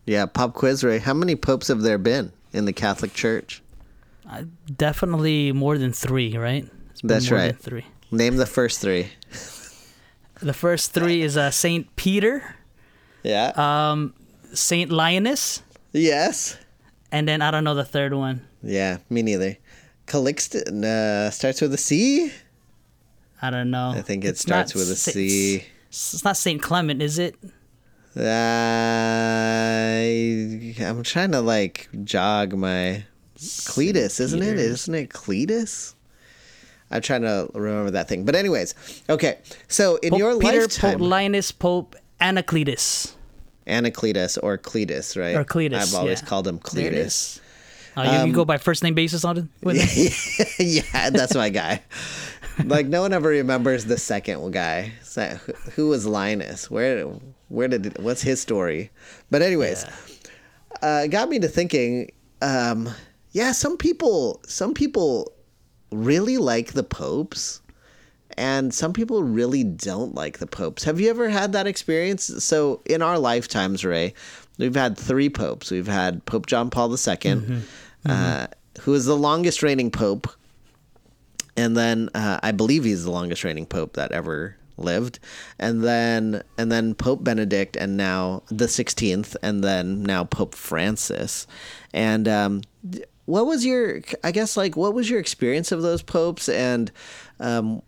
[0.05, 0.99] yeah, pop quiz, Ray.
[0.99, 3.61] How many popes have there been in the Catholic Church?
[4.29, 4.43] Uh,
[4.75, 6.67] definitely more than three, right?
[6.95, 7.59] It's been That's more than right.
[7.59, 7.85] Three.
[8.09, 9.09] Name the first three.
[10.41, 12.55] The first three is uh, Saint Peter,
[13.21, 13.51] Yeah.
[13.57, 14.13] um,
[14.53, 15.61] Saint Linus.
[15.91, 16.55] yes.
[17.11, 18.47] and then I don't know the third one.
[18.63, 19.57] Yeah, me neither.
[20.07, 22.31] Calixtus uh, starts with a C.
[23.41, 23.89] I don't know.
[23.91, 25.65] I think it It's starts with a C.
[25.89, 27.35] It's, it's not Saint Clement, is it?
[28.17, 28.21] I
[30.79, 33.03] I'm trying to like jog my
[33.37, 34.57] Cletus, isn't it?
[34.57, 35.94] Isn't it Cletus?
[36.95, 38.25] I'm trying to remember that thing.
[38.25, 38.73] But anyways,
[39.09, 39.39] okay.
[39.67, 43.13] So in Pope your Peter, lifetime, Pope Linus, Pope Anacletus.
[43.67, 45.35] Anacletus or Cletus, right?
[45.35, 46.27] Or Cletus, I've always yeah.
[46.27, 47.39] called him Cletus.
[47.97, 49.45] Uh, you, you go by first name basis on it?
[49.61, 50.59] with it?
[50.59, 51.81] yeah, that's my guy.
[52.63, 54.93] Like no one ever remembers the second guy.
[55.17, 56.69] Like, who, who was Linus?
[56.69, 57.05] Where
[57.49, 58.91] where did it, what's his story?
[59.29, 59.85] But anyways,
[60.81, 62.11] uh, it got me to thinking.
[62.41, 62.89] Um,
[63.31, 65.31] yeah, some people some people
[65.95, 67.61] really like the popes,
[68.37, 70.83] and some people really don't like the popes.
[70.83, 72.25] Have you ever had that experience?
[72.43, 74.13] So in our lifetimes, Ray,
[74.57, 75.71] we've had three popes.
[75.71, 77.59] We've had Pope John Paul II, Mm-hmm.
[78.07, 78.47] Uh,
[78.81, 80.27] who is the longest reigning pope,
[81.57, 85.19] and then uh, I believe he's the longest reigning pope that ever lived,
[85.57, 91.47] and then and then Pope Benedict, and now the sixteenth, and then now Pope Francis,
[91.93, 92.61] and um,
[93.25, 96.91] what was your I guess like what was your experience of those popes, and
[97.39, 97.81] um,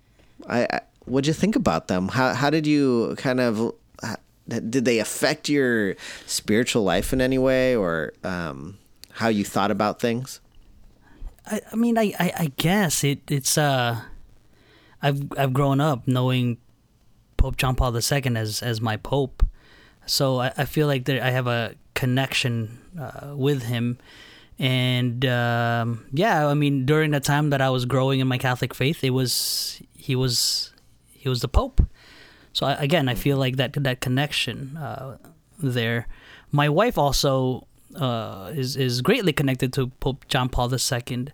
[0.48, 2.10] I, I what'd you think about them?
[2.10, 3.74] How how did you kind of
[4.48, 5.96] did they affect your
[6.26, 8.78] spiritual life in any way, or um,
[9.14, 10.40] how you thought about things?
[11.46, 14.02] I, I mean, I, I, I guess it, it's uh,
[15.02, 16.58] I've I've grown up knowing
[17.36, 19.46] Pope John Paul II as as my pope,
[20.06, 23.98] so I, I feel like there, I have a connection uh, with him,
[24.60, 28.74] and um, yeah, I mean, during the time that I was growing in my Catholic
[28.74, 30.74] faith, it was he was
[31.12, 31.82] he was the pope.
[32.54, 35.18] So I, again, I feel like that that connection uh,
[35.60, 36.08] there.
[36.52, 41.28] My wife also uh, is is greatly connected to Pope John Paul II.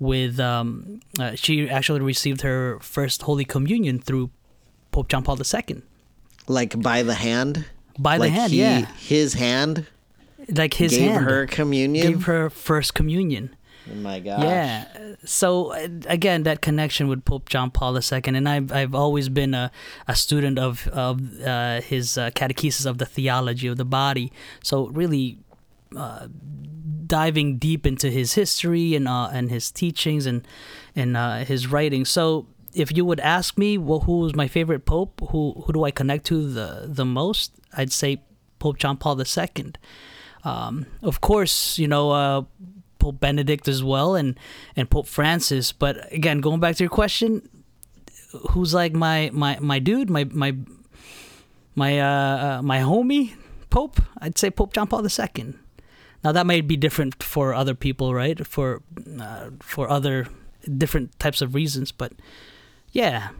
[0.00, 4.30] With um, uh, she actually received her first Holy Communion through
[4.92, 5.82] Pope John Paul II.
[6.46, 7.64] Like by the hand?
[7.98, 8.86] By the like hand, he, yeah.
[8.98, 9.86] His hand
[10.48, 12.06] Like his gave hand her communion.
[12.06, 13.54] gave her first communion.
[13.90, 14.42] oh my gosh.
[14.42, 14.86] Yeah.
[15.24, 19.54] So uh, again, that connection with Pope John Paul II, and I've I've always been
[19.54, 19.70] a,
[20.06, 24.32] a student of of uh, his uh, catechesis of the theology of the body.
[24.62, 25.38] So really.
[25.96, 26.28] Uh,
[27.06, 30.46] diving deep into his history and uh, and his teachings and
[30.94, 32.10] and uh, his writings.
[32.10, 35.20] So if you would ask me, well, who was my favorite pope?
[35.30, 37.52] Who who do I connect to the the most?
[37.76, 38.22] I'd say
[38.58, 39.72] Pope John Paul II.
[40.48, 42.42] Um, of course, you know uh,
[42.98, 44.38] Pope Benedict as well, and
[44.76, 45.72] and Pope Francis.
[45.72, 47.48] But again, going back to your question,
[48.50, 50.56] who's like my my my dude, my my
[51.74, 53.34] my uh, uh, my homie
[53.68, 54.00] Pope?
[54.18, 55.54] I'd say Pope John Paul II.
[56.24, 58.44] Now that might be different for other people, right?
[58.46, 58.82] For
[59.20, 60.28] uh, for other
[60.64, 62.12] different types of reasons, but
[62.92, 63.30] yeah.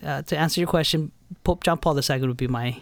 [0.00, 1.10] Uh, to answer your question,
[1.42, 2.80] Pope John Paul II would be my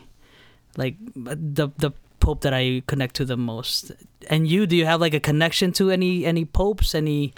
[0.77, 3.93] like the the pope that I connect to the most.
[4.29, 6.95] And you, do you have like a connection to any any popes?
[6.95, 7.35] Any?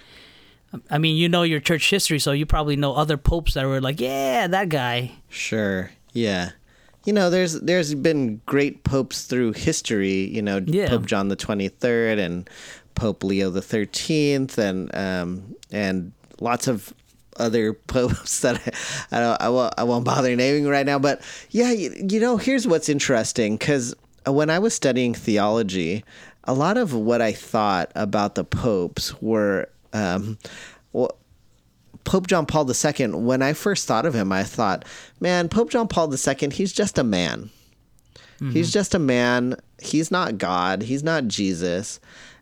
[0.90, 3.80] I mean, you know your church history, so you probably know other popes that were
[3.80, 5.12] like, yeah, that guy.
[5.30, 5.90] Sure.
[6.12, 6.50] Yeah.
[7.06, 10.28] You know, there's there's been great popes through history.
[10.28, 10.88] You know, Yeah.
[10.88, 12.48] Pope John the Twenty Third and
[12.94, 16.92] Pope Leo the Thirteenth, and um and lots of
[17.38, 18.56] other popes that
[19.10, 20.98] I, I don't I won't I won't bother naming right now.
[20.98, 23.94] But yeah, you, you know, here's what's interesting because
[24.26, 26.04] when I was studying theology.
[26.44, 30.38] a lot of what I thought about the popes were, um,
[30.94, 31.14] well,
[32.04, 33.08] Pope John Paul II.
[33.08, 34.86] When I first thought of him, I thought,
[35.20, 37.50] man, Pope John Paul II, he's just a man.
[38.52, 39.56] He's just a man.
[39.82, 40.82] He's not God.
[40.82, 42.00] He's not Jesus.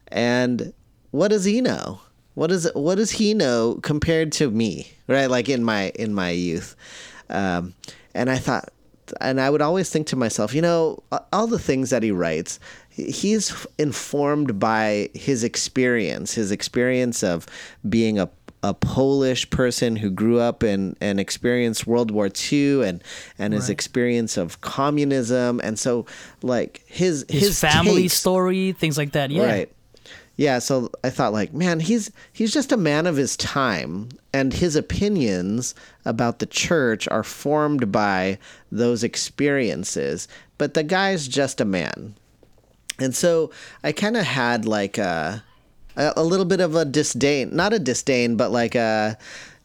[0.09, 0.73] And
[1.11, 2.01] what does he know?
[2.35, 4.93] What does what does he know compared to me?
[5.09, 6.77] Right, like in my in my youth,
[7.31, 7.75] um,
[8.15, 8.69] and I thought,
[9.21, 12.59] and I would always think to myself, you know, all the things that he writes,
[12.91, 17.47] he's informed by his experience, his experience of
[17.89, 18.29] being a
[18.63, 23.05] a Polish person who grew up and, and experienced World War II and,
[23.39, 23.71] and his Right.
[23.71, 25.61] experience of communism.
[25.63, 26.05] And so
[26.43, 29.31] like his His, his, family takes- story, things like that.
[29.31, 29.45] Yeah.
[29.47, 29.73] Right.
[30.37, 34.53] Yeah, so I thought like, man, he's he's just a man of his time and
[34.53, 38.39] his opinions about the church are formed by
[38.71, 42.15] those experiences, but the guy's just a man.
[42.99, 43.51] And so
[43.83, 45.43] I kind of had like a,
[45.97, 49.17] a little bit of a disdain, not a disdain, but like a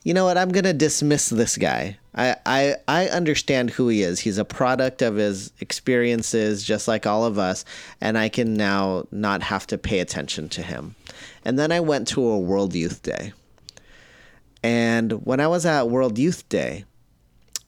[0.04, 1.98] you know what, I'm going to dismiss this guy.
[2.14, 4.20] I, I I understand who he is.
[4.20, 7.64] He's a product of his experiences just like all of us,
[8.02, 10.96] and I can now not have to pay attention to him.
[11.46, 13.34] And then I went to a World Youth Day.
[14.64, 16.86] And when I was at World Youth Day,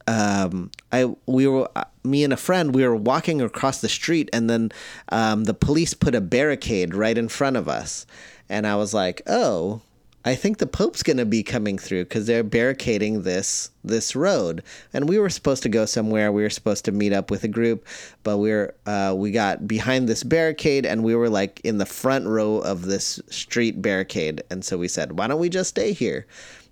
[0.08, 4.30] um, I we were uh, me and a friend we were walking across the street
[4.34, 4.72] and then
[5.10, 8.06] um, the police put a barricade right in front of us
[8.50, 9.82] and I was like oh
[10.26, 14.64] I think the Pope's gonna be coming through because they're barricading this this road.
[14.94, 16.32] And we were supposed to go somewhere.
[16.32, 17.86] We were supposed to meet up with a group
[18.24, 21.86] but we are uh, we got behind this barricade and we were like in the
[21.86, 24.44] front row of this street barricade.
[24.50, 26.26] And so we said why don't we just stay here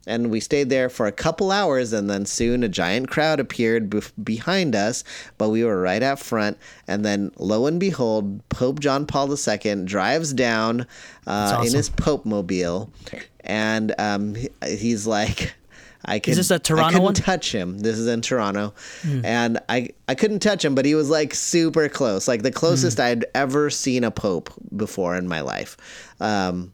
[0.07, 3.93] and we stayed there for a couple hours and then soon a giant crowd appeared
[4.23, 5.03] behind us
[5.37, 9.75] but we were right out front and then lo and behold pope john paul ii
[9.85, 10.85] drives down
[11.27, 12.91] uh, in his pope mobile
[13.41, 14.35] and um,
[14.65, 15.53] he's like
[16.03, 17.13] I could, this a I Toronto couldn't one?
[17.13, 17.77] touch him.
[17.77, 18.73] This is in Toronto,
[19.23, 22.99] and I I couldn't touch him, but he was like super close, like the closest
[22.99, 25.77] I'd ever seen a pope before in my life.
[26.19, 26.73] Um,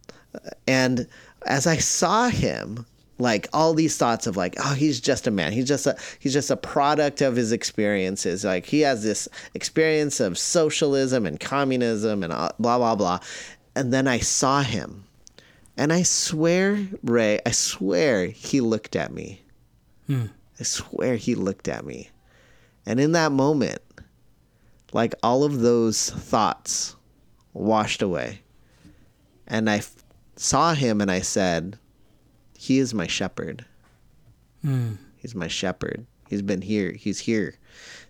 [0.65, 1.07] and
[1.45, 2.85] as I saw him,
[3.19, 5.51] like all these thoughts of like, oh, he's just a man.
[5.51, 8.43] He's just a he's just a product of his experiences.
[8.43, 13.19] Like he has this experience of socialism and communism and uh, blah blah blah.
[13.75, 15.05] And then I saw him,
[15.77, 19.41] and I swear, Ray, I swear he looked at me.
[20.07, 20.25] Hmm.
[20.59, 22.09] I swear he looked at me.
[22.85, 23.81] And in that moment,
[24.93, 26.95] like all of those thoughts
[27.53, 28.41] washed away.
[29.47, 30.03] And I f-
[30.35, 31.77] saw him and I said,
[32.67, 33.65] He is my shepherd.
[35.17, 36.05] He's my shepherd.
[36.29, 36.91] He's been here.
[36.91, 37.55] He's here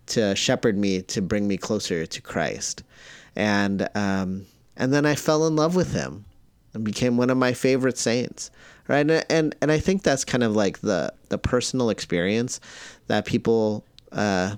[0.07, 2.83] to shepherd me, to bring me closer to Christ.
[3.35, 6.25] And, um, and then I fell in love with him
[6.73, 8.51] and became one of my favorite saints
[8.87, 12.59] right and and, and i think that's kind of like the the personal experience
[13.07, 14.55] that people uh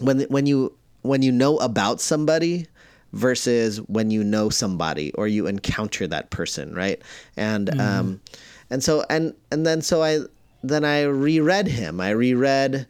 [0.00, 2.66] when when you when you know about somebody
[3.12, 7.00] versus when you know somebody or you encounter that person right
[7.36, 8.20] and um
[8.70, 10.18] and so and and then so i
[10.62, 12.86] then i reread him i reread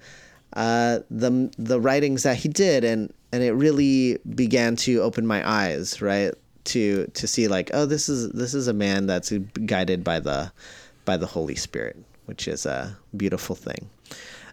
[0.54, 5.46] uh the the writings that he did and and it really began to open my
[5.48, 6.34] eyes right
[6.64, 9.32] to to see like oh this is this is a man that's
[9.66, 10.50] guided by the
[11.04, 13.88] by the holy spirit which is a beautiful thing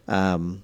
[0.07, 0.63] um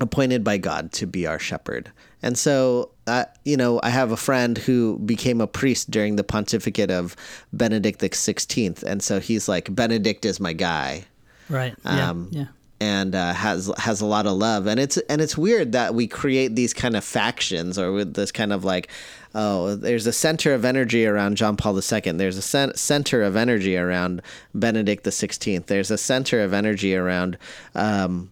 [0.00, 1.92] appointed by God to be our shepherd.
[2.22, 6.24] And so, uh, you know, I have a friend who became a priest during the
[6.24, 7.16] pontificate of
[7.52, 11.04] Benedict the Sixteenth, and so he's like, Benedict is my guy,
[11.48, 11.74] Right.
[11.84, 12.10] Yeah.
[12.10, 12.46] Um, yeah.
[12.80, 14.66] and uh, has has a lot of love.
[14.70, 18.30] And it's and it's weird that we create these kind of factions or with this
[18.32, 18.88] kind of like,
[19.34, 22.12] oh, there's a center of energy around John Paul II.
[22.12, 24.22] There's a cen- center of energy around
[24.54, 25.66] Benedict the Sixteenth.
[25.66, 27.36] There's a center of energy around.
[27.74, 28.30] Um,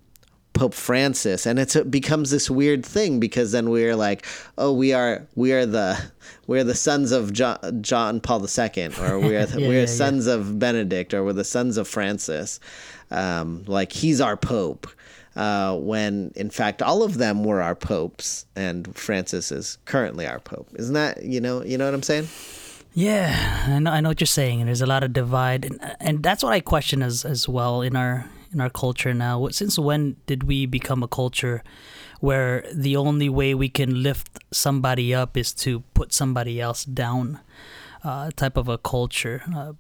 [0.58, 4.26] Pope Francis, and it's, it becomes this weird thing because then we're like,
[4.58, 5.98] oh, we are we are the
[6.48, 9.86] we're the sons of John, John Paul II, or we're Yeah, we're yeah, yeah.
[9.86, 12.58] sons of Benedict, or we're the sons of Francis.
[13.10, 14.88] Um, like he's our pope,
[15.36, 20.40] uh, when in fact all of them were our popes, and Francis is currently our
[20.40, 20.68] pope.
[20.74, 22.28] Isn't that you know you know what I'm saying?
[22.94, 25.96] Yeah, I know, I know what you're saying, and there's a lot of divide, and
[26.00, 29.48] and that's what I question as as well in our in our culture now.
[29.48, 31.62] Since when did we become a culture
[32.20, 37.40] where the only way we can lift somebody up is to put somebody else down?
[38.04, 39.42] Uh, type of a culture.
[39.54, 39.72] Uh,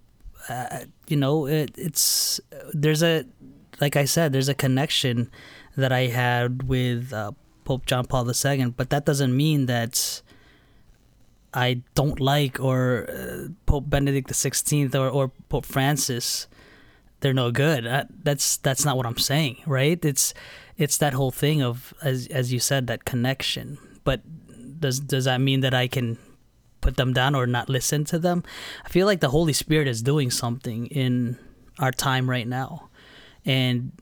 [0.48, 2.40] uh, you know, it, it's
[2.72, 3.24] there's a
[3.80, 5.30] like I said, there's a connection
[5.76, 7.32] that I had with uh,
[7.64, 10.22] Pope John Paul II, but that doesn't mean that
[11.54, 16.48] I don't like or uh, Pope Benedict XVI or, or Pope Francis,
[17.20, 17.84] they're no good.
[18.22, 20.02] That's that's not what I'm saying, right?
[20.04, 20.34] It's
[20.76, 23.78] it's that whole thing of as as you said that connection.
[24.04, 24.22] But
[24.80, 26.18] does does that mean that I can
[26.80, 28.44] put them down or not listen to them?
[28.84, 31.36] I feel like the Holy Spirit is doing something in
[31.78, 32.88] our time right now,
[33.44, 33.92] and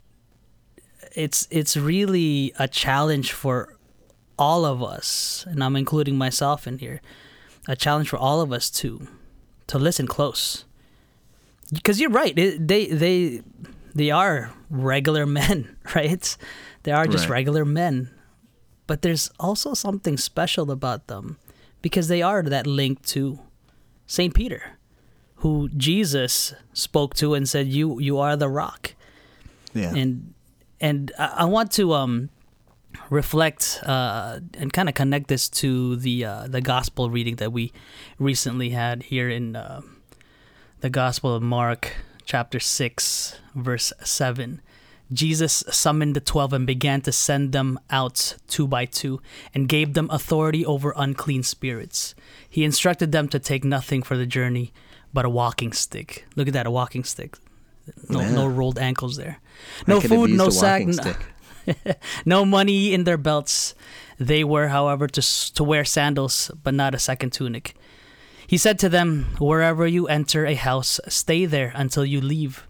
[1.14, 3.76] it's it's really a challenge for
[4.38, 7.00] all of us, and I'm including myself in here.
[7.68, 9.08] A challenge for all of us to
[9.68, 10.65] to listen close,
[11.72, 12.36] because you're right.
[12.38, 13.42] It, they they
[13.94, 16.36] they are regular men, right?
[16.84, 17.38] They are just Right.
[17.42, 18.10] regular men,
[18.86, 21.36] but there's also something special about them
[21.82, 23.38] because they are that link to
[24.06, 24.78] Saint Peter,
[25.36, 28.94] who Jesus spoke to and said, "You you are the rock."
[29.74, 29.92] Yeah.
[29.94, 30.32] and
[30.80, 32.30] and I, I want to um
[33.10, 37.72] reflect uh, and kind of connect this to the uh, the gospel reading that we
[38.18, 39.80] recently had here in uh,
[40.86, 41.94] the Gospel of Mark,
[42.26, 44.60] chapter six, verse seven.
[45.12, 49.20] Jesus summoned the twelve and began to send them out two by two,
[49.52, 52.14] and gave them authority over unclean spirits.
[52.48, 54.72] He instructed them to take nothing for the journey
[55.12, 56.24] but a walking stick.
[56.36, 57.34] Look at that, a walking stick.
[58.08, 58.30] No, Yeah.
[58.30, 59.40] no rolled ankles there.
[59.88, 60.86] No food, no sack,
[62.24, 63.74] no money in their belts.
[64.20, 67.74] They were, however, to, s- to wear sandals, but not a second tunic.
[68.46, 72.66] He said to them, Wherever you enter a house, stay there until you leave.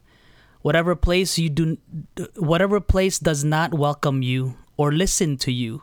[0.62, 1.78] Whatever place you do,
[2.36, 5.82] whatever place does not welcome you or listen to you,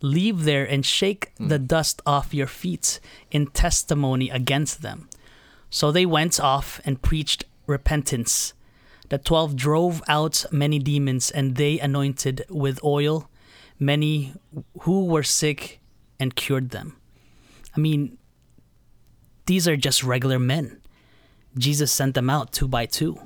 [0.00, 1.48] leave there and shake hmm.
[1.48, 5.08] the dust off your feet in testimony against them.
[5.70, 8.54] So they went off and preached repentance.
[9.08, 13.28] The twelve drove out many demons, and they anointed with oil
[13.78, 14.34] many
[14.80, 15.80] who were sick
[16.18, 16.96] and cured them.
[17.76, 18.18] I mean,
[19.46, 20.80] these are just regular men.
[21.56, 23.18] Jesus sent them out two by two.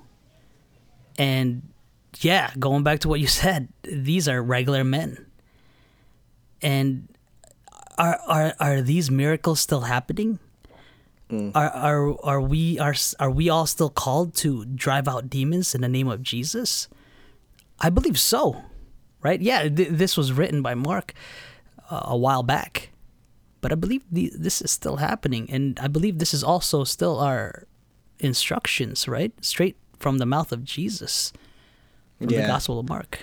[1.19, 1.69] And
[2.21, 5.27] yeah, going back to what you said, these are regular men.
[6.61, 7.09] And
[7.99, 10.39] are are are these miracles still happening?
[11.31, 15.83] Are are are we are are we all still called to drive out demons in
[15.83, 16.89] the name of Jesus?
[17.81, 18.65] I believe so.
[19.23, 19.41] Right?
[19.41, 21.13] Yeah, th- this was written by Mark
[21.91, 22.91] uh, a while back.
[23.61, 27.19] But I believe the, this is still happening and I believe this is also still
[27.19, 27.67] our
[28.21, 29.33] instructions, right?
[29.45, 31.33] Straight from the mouth of Jesus
[32.19, 32.43] from Yeah.
[32.43, 33.21] the Gospel of Mark.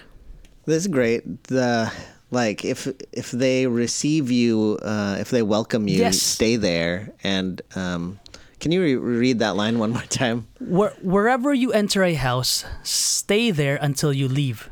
[0.66, 1.44] This is great.
[1.46, 1.92] The
[2.32, 6.22] like if if they receive you, uh, if they welcome you, Yes.
[6.22, 7.14] stay there.
[7.24, 8.20] And um,
[8.60, 10.48] can you re- read that line one more time?
[10.60, 14.70] Where, wherever you enter a house, stay there until you leave.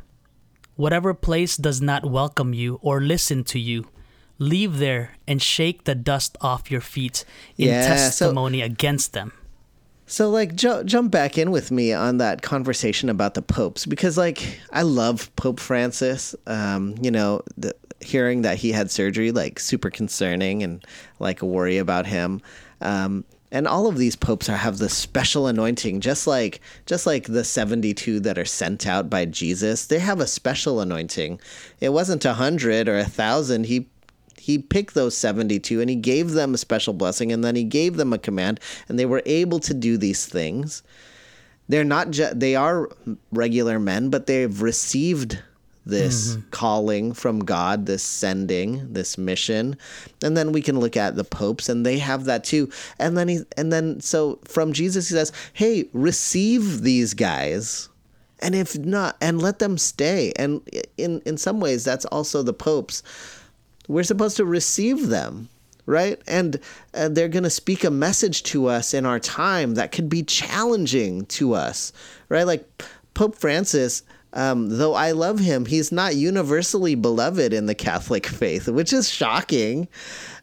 [0.76, 3.86] Whatever place does not welcome you or listen to you,
[4.44, 7.26] leave there and shake the dust off your feet
[7.58, 9.32] in Yeah, so- testimony against them.
[10.06, 14.18] So, like, ju- jump back in with me on that conversation about the popes because,
[14.18, 16.36] like, I love Pope Francis.
[16.46, 20.86] Um, you know, the, hearing that he had surgery, like, super concerning and
[21.20, 22.42] like a worry about him.
[22.82, 27.28] Um, and all of these popes are, have this special anointing, just like just like
[27.28, 29.86] the seventy-two that are sent out by Jesus.
[29.86, 31.40] They have a special anointing.
[31.80, 33.68] It wasn't a hundred or a thousand.
[33.68, 33.88] He
[34.44, 37.96] he picked those 72 and he gave them a special blessing and then he gave
[37.96, 40.84] them a command and they were able to do these things.
[41.70, 42.90] They're not just they are
[43.32, 45.42] regular men but they've received
[45.86, 46.50] this mm-hmm.
[46.50, 49.78] calling from god this sending this mission.
[50.22, 52.70] And then we can look at the popes and they have that too.
[53.00, 57.88] And then he and then so from jesus he says hey receive these guys.
[58.42, 60.34] And if not and let them stay.
[60.36, 60.60] And
[60.98, 63.04] in in some ways that's also the popes
[63.88, 65.50] we're supposed to receive them
[65.86, 66.22] right?
[66.28, 66.62] And
[66.94, 70.24] uh, they're going to speak a message to us in our time that could be
[70.24, 71.92] challenging to us
[72.30, 72.48] right?
[72.48, 72.70] Like
[73.14, 78.68] pope francis um, though i love him he's not universally beloved in the catholic faith
[78.68, 79.88] which is shocking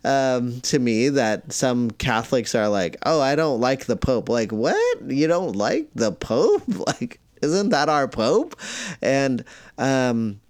[0.04, 4.28] um, to me that some catholics are like oh i don't like the pope.
[4.28, 5.02] Like what?
[5.06, 6.62] You don't like the pope?
[6.86, 8.54] Like isn't that our pope?
[9.00, 9.44] And
[9.78, 10.40] um,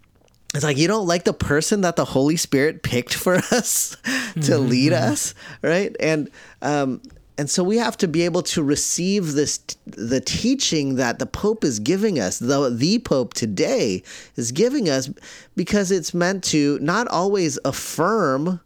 [0.55, 3.97] it's like you don't like the person that the Holy Spirit picked for us
[4.43, 5.95] to lead us, right?
[6.01, 6.31] And
[6.61, 7.01] um,
[7.39, 11.65] and so we have to be able to receive this the teaching that the Pope
[11.65, 14.03] is giving us, the the Pope today
[14.37, 15.09] is giving us,
[15.57, 18.61] because it's meant to not always affirm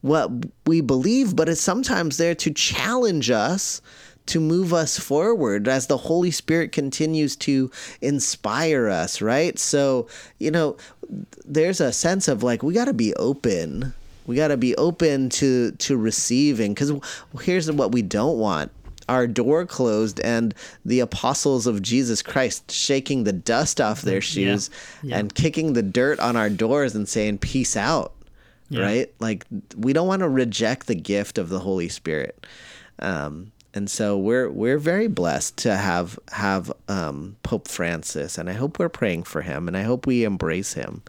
[0.00, 0.30] what
[0.66, 3.82] we believe, but it's sometimes there to challenge us
[4.28, 7.70] to move us forward as the Holy Spirit continues to
[8.00, 9.58] inspire us, right?
[9.58, 10.06] So,
[10.38, 10.76] you know,
[11.44, 13.94] there's a sense of like we got to be open
[14.26, 16.92] We got to be open to to receiving cuz
[17.42, 18.70] here's what we don't want.
[19.08, 20.54] Our door closed and
[20.84, 24.68] the apostles of Jesus Christ shaking the dust off their shoes
[25.02, 25.16] Yeah.
[25.16, 28.12] and kicking the dirt on our doors and saying peace out.
[28.68, 28.82] Yeah.
[28.82, 29.14] Right?
[29.18, 29.46] Like
[29.78, 32.46] we don't want to reject the gift of the Holy Spirit.
[32.98, 38.54] Um and so we're we're very blessed to have have um, Pope Francis, and I
[38.54, 41.02] hope we're praying for him, and I hope we embrace him.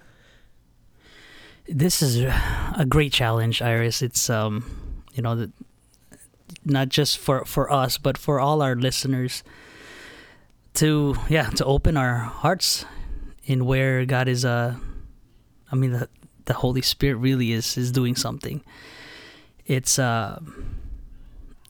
[1.68, 2.20] this is
[2.76, 4.02] a great challenge, Iris.
[4.02, 4.66] It's um,
[5.14, 5.52] you know, the,
[6.66, 9.44] not just for for us, but for all our listeners
[10.76, 12.86] to yeah to open our hearts
[13.46, 14.44] in where God is.
[14.44, 14.76] Uh,
[15.72, 16.10] I mean the
[16.46, 18.64] the Holy Spirit really is is doing something.
[19.66, 20.40] It's uh,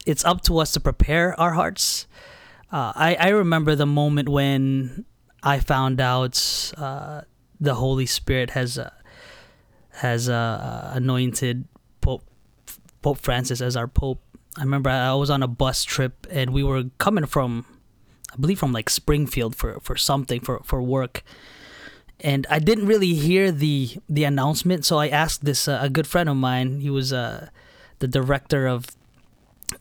[0.09, 2.07] it's up to us to prepare our hearts.
[2.71, 5.05] Uh, I I remember the moment when
[5.43, 6.35] I found out
[6.77, 7.21] uh,
[7.59, 8.77] the Holy Spirit has.
[8.77, 8.89] Uh,
[9.99, 11.67] has uh, anointed
[12.01, 12.23] Pope
[13.01, 14.21] Pope Francis as our pope.
[14.57, 17.65] I remember I was on a bus trip and we were coming from,
[18.31, 21.23] I believe from like Springfield for for something for for work,
[22.19, 24.85] and I didn't really hear the the announcement.
[24.85, 26.79] So I asked this uh, a good friend of mine.
[26.79, 27.49] He was uh,
[27.99, 28.87] the director of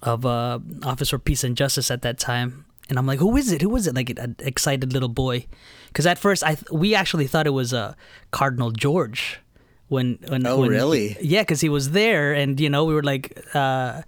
[0.02, 2.64] of uh, Office for Peace and Justice at that time.
[2.88, 3.60] And I'm like, who is it?
[3.62, 3.94] Who is it?
[3.94, 5.46] Like an excited little boy,
[5.88, 7.94] because at first I th- we actually thought it was uh,
[8.30, 9.40] Cardinal George
[9.88, 11.16] when when Oh, when- really?
[11.20, 14.02] yeah because he was there and you know we were like uh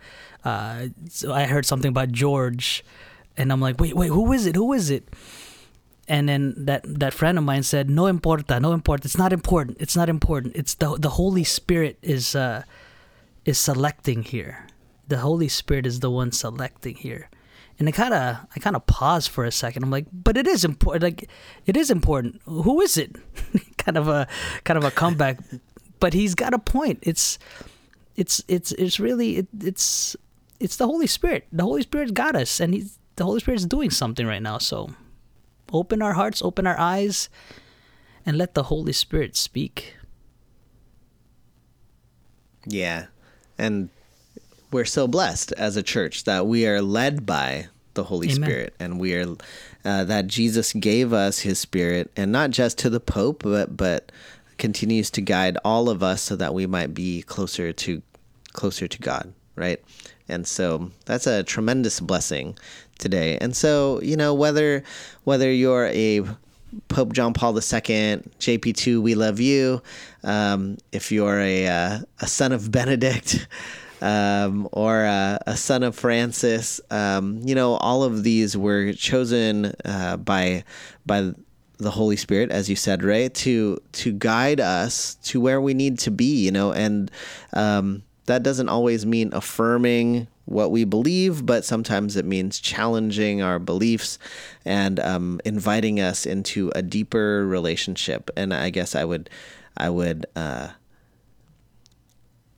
[0.44, 2.84] uh so i heard something about george
[3.38, 5.08] and i'm like wait wait who is it who is it
[6.06, 9.76] and then that that friend of mine said no importa no importa it's not important
[9.80, 12.62] it's not important it's the the holy spirit is uh
[13.46, 14.66] is selecting here
[15.10, 17.28] the holy spirit is the one selecting here
[17.80, 19.82] and I kind of, I kind of pause for a second.
[19.82, 21.02] I'm like, but it is important.
[21.02, 21.30] Like,
[21.64, 22.42] it is important.
[22.44, 23.16] Who is it?
[23.78, 24.28] kind of a,
[24.64, 25.40] kind of a comeback.
[25.98, 26.98] But he's got a point.
[27.00, 27.38] It's,
[28.16, 30.14] it's, it's, it's really, it, it's,
[30.60, 31.46] it's the Holy Spirit.
[31.52, 34.58] The Holy Spirit's got us, and he's the Holy Spirit's doing something right now.
[34.58, 34.90] So,
[35.72, 37.30] open our hearts, open our eyes,
[38.26, 39.96] and let the Holy Spirit speak.
[42.66, 43.06] Yeah,
[43.56, 43.88] and
[44.70, 48.48] we're so blessed as a church that we are led by the Holy Amen.
[48.48, 49.36] Spirit, and we are
[49.84, 54.12] uh, that Jesus gave us His Spirit, and not just to the Pope, but but
[54.58, 58.02] continues to guide all of us so that we might be closer to
[58.52, 59.82] closer to God, right?
[60.28, 62.56] And so that's a tremendous blessing
[62.98, 63.38] today.
[63.40, 64.84] And so you know whether
[65.24, 66.22] whether you're a
[66.88, 69.82] Pope John Paul II, JP2, we love you.
[70.22, 73.48] Um, if you're a uh, a son of Benedict,
[74.00, 79.74] um, or uh, a son of Francis, um, you know, all of these were chosen
[79.84, 80.64] uh, by
[81.06, 81.32] by
[81.78, 85.98] the Holy Spirit, as you said, Ray, to to guide us to where we need
[86.00, 86.44] to be.
[86.44, 87.10] You know, and
[87.52, 93.58] um, that doesn't always mean affirming what we believe, but sometimes it means challenging our
[93.58, 94.18] beliefs
[94.64, 98.30] and um, inviting us into a deeper relationship.
[98.36, 99.30] And I guess I would,
[99.76, 100.70] I would uh,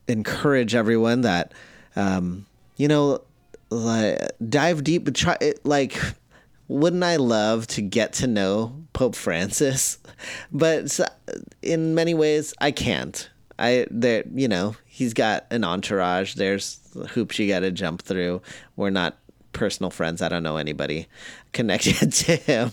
[0.07, 1.53] encourage everyone that,
[1.95, 2.45] um,
[2.77, 3.21] you know,
[3.69, 5.05] like, dive deep.
[5.05, 5.99] But try like.
[6.69, 9.99] Wouldn't I love to get to know Pope Francis?
[10.53, 10.97] But
[11.61, 13.29] in many ways, I can't.
[13.59, 16.35] I there, you know, he's got an entourage.
[16.35, 16.79] There's
[17.09, 18.41] hoops you got to jump through.
[18.75, 19.17] We're not
[19.51, 20.21] personal friends.
[20.21, 21.07] I don't know anybody
[21.53, 22.71] connected to him,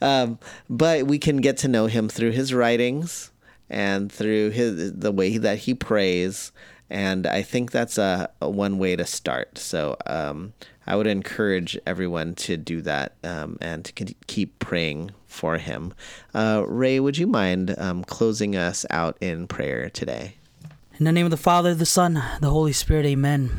[0.00, 3.30] um, but we can get to know him through his writings
[3.68, 6.52] and through his the way that he prays.
[6.92, 9.56] And I think that's a, a one way to start.
[9.56, 10.52] So um,
[10.86, 13.92] I would encourage everyone to do that um, and to
[14.26, 15.94] keep praying for him.
[16.34, 20.34] Uh, Ray, would you mind um, closing us out in prayer today?
[20.98, 23.50] In the name of the Father, the Son, the Holy Spirit, amen.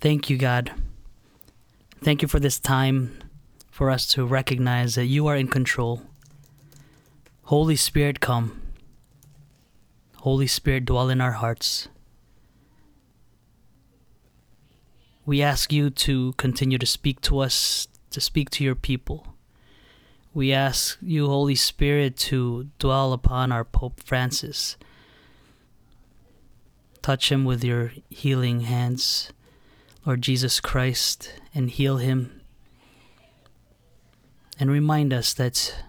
[0.00, 0.72] Thank you, God.
[2.02, 3.18] Thank you for this time
[3.70, 6.00] for us to recognize that you are in control.
[7.44, 8.69] Holy Spirit, come.
[10.20, 11.88] Holy Spirit, dwell in our hearts.
[15.24, 19.34] We ask you to continue to speak to us, to speak to your people.
[20.34, 24.76] We ask you, Holy Spirit, to dwell upon our Pope Francis.
[27.00, 29.32] Touch him with your healing hands,
[30.04, 32.42] Lord Jesus Christ, and heal him.
[34.58, 35.82] And remind us that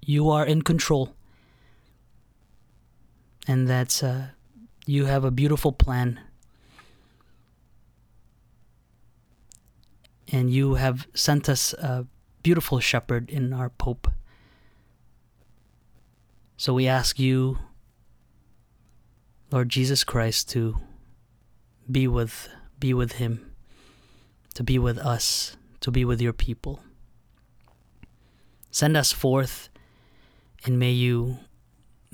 [0.00, 1.15] you are in control
[3.46, 4.22] and that uh,
[4.86, 6.20] you have a beautiful plan.
[10.32, 12.06] And you have sent us a
[12.42, 14.08] beautiful shepherd in our Pope.
[16.56, 17.58] So we ask you,
[19.52, 20.80] Lord Jesus Christ to
[21.90, 23.52] be with be with him,
[24.54, 26.80] to be with us, to be with your people.
[28.70, 29.68] Send us forth
[30.64, 31.38] and may you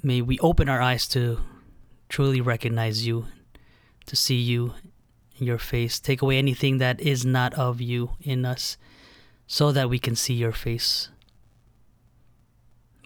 [0.03, 1.41] may we open our eyes to
[2.09, 3.27] truly recognize you,
[4.07, 4.75] to see you
[5.39, 6.01] in your face.
[6.01, 8.77] Take away anything that is not of you in us
[9.47, 11.09] so that we can see your face.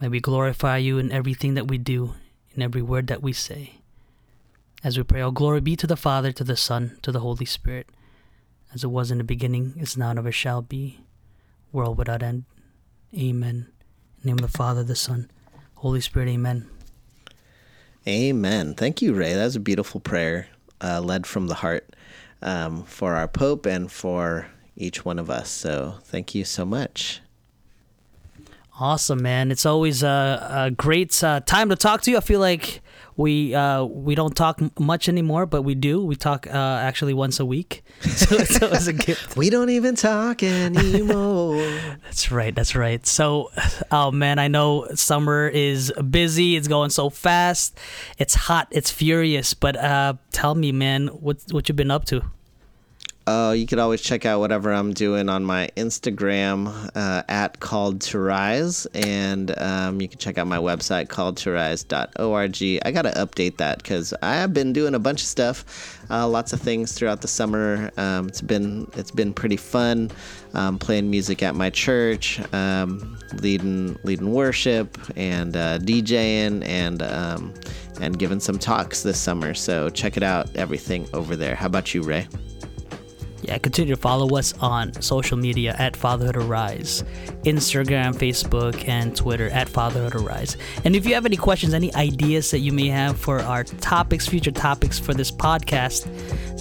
[0.01, 2.14] May we glorify you in everything that we do,
[2.55, 3.74] in every word that we say.
[4.84, 7.47] As we pray, all glory be to the Father, to the Son, to the Holy
[7.47, 7.88] Spirit,
[8.74, 11.01] as it was in the beginning, is now, and ever shall be,
[11.72, 12.44] world without end.
[13.14, 13.68] Amen.
[14.18, 15.30] In the name of the Father, the Son,
[15.76, 16.68] Holy Spirit, amen.
[18.09, 18.74] Amen.
[18.74, 19.34] Thank you, Ray.
[19.34, 20.48] That was a beautiful prayer,
[20.80, 21.96] uh, led from the heart
[22.40, 24.46] um, for our Pope and for
[24.76, 25.50] each one of us.
[25.50, 27.20] So thank you so much.
[28.78, 29.50] Awesome, man.
[29.50, 32.18] It's always a, a great uh, time to talk to you.
[32.18, 32.82] I feel like
[33.16, 36.04] we uh, we don't talk much anymore, but we do.
[36.04, 39.36] We talk uh, actually once a week, so, so it's a gift.
[39.36, 41.56] We don't even talk anymore.
[42.04, 42.54] That's right.
[42.54, 43.06] That's right.
[43.06, 43.50] So,
[43.90, 46.56] oh man, I know summer is busy.
[46.56, 47.78] It's going so fast.
[48.18, 48.68] It's hot.
[48.70, 49.54] It's furious.
[49.54, 52.22] But uh, tell me, man, what what you been up to?
[53.26, 58.00] Uh, you could always check out whatever I'm doing on my Instagram uh, at Called
[58.02, 62.80] to Rise, and um, you can check out my website called to calledtorise.org.
[62.84, 66.52] I gotta update that because I have been doing a bunch of stuff, uh, lots
[66.52, 67.90] of things throughout the summer.
[67.96, 70.10] Um, it's been it's been pretty fun
[70.54, 77.54] um, playing music at my church, um, leading leading worship, and uh, DJing, and um,
[78.00, 79.54] and giving some talks this summer.
[79.54, 81.54] So check it out, everything over there.
[81.54, 82.26] How about you, Ray?
[83.43, 87.05] Yeah, continue to follow us on social media at Fatherhood Arise,
[87.45, 90.57] Instagram, Facebook, and Twitter at Fatherhood Arise.
[90.84, 94.26] And if you have any questions, any ideas that you may have for our topics,
[94.26, 96.07] future topics for this podcast,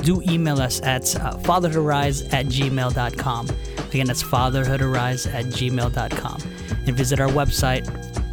[0.03, 3.49] do email us at uh, fatherhoodarise at gmail.com.
[3.77, 6.41] Again, that's fatherhoodarise at gmail.com.
[6.87, 7.85] And visit our website,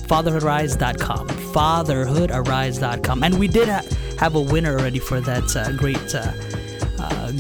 [0.07, 1.29] fatherhoodarise.com.
[1.29, 3.23] Fatherhoodarise.com.
[3.23, 3.83] And we did ha-
[4.19, 6.15] have a winner already for that uh, great.
[6.15, 6.33] Uh,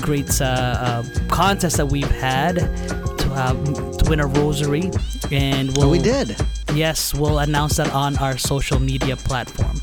[0.01, 3.53] great uh, uh, contest that we've had to, uh,
[3.99, 4.91] to win a rosary,
[5.31, 6.37] and we'll, Oh, we did.
[6.75, 9.77] Yes, we'll announce that on our social media platform.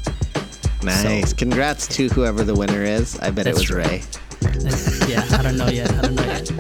[0.84, 1.34] Nice.
[1.34, 3.20] Congrats to whoever the winner is.
[3.20, 3.70] I bet it was.
[3.70, 4.02] Ray.
[4.44, 5.92] Uh, yeah, I don't know yet.
[5.94, 6.52] I don't know yet.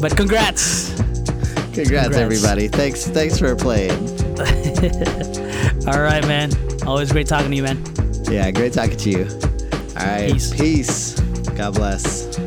[0.00, 0.94] But congrats!
[1.72, 2.16] Congrats, Congrats.
[2.16, 2.68] everybody.
[2.68, 3.98] Thanks thanks for playing.
[5.88, 6.50] All right, man.
[6.86, 7.82] Always great talking to you, man.
[8.30, 9.26] Yeah, great talking to you.
[9.98, 10.32] All right.
[10.32, 10.52] Peace.
[10.54, 11.20] Peace.
[11.58, 12.37] God bless.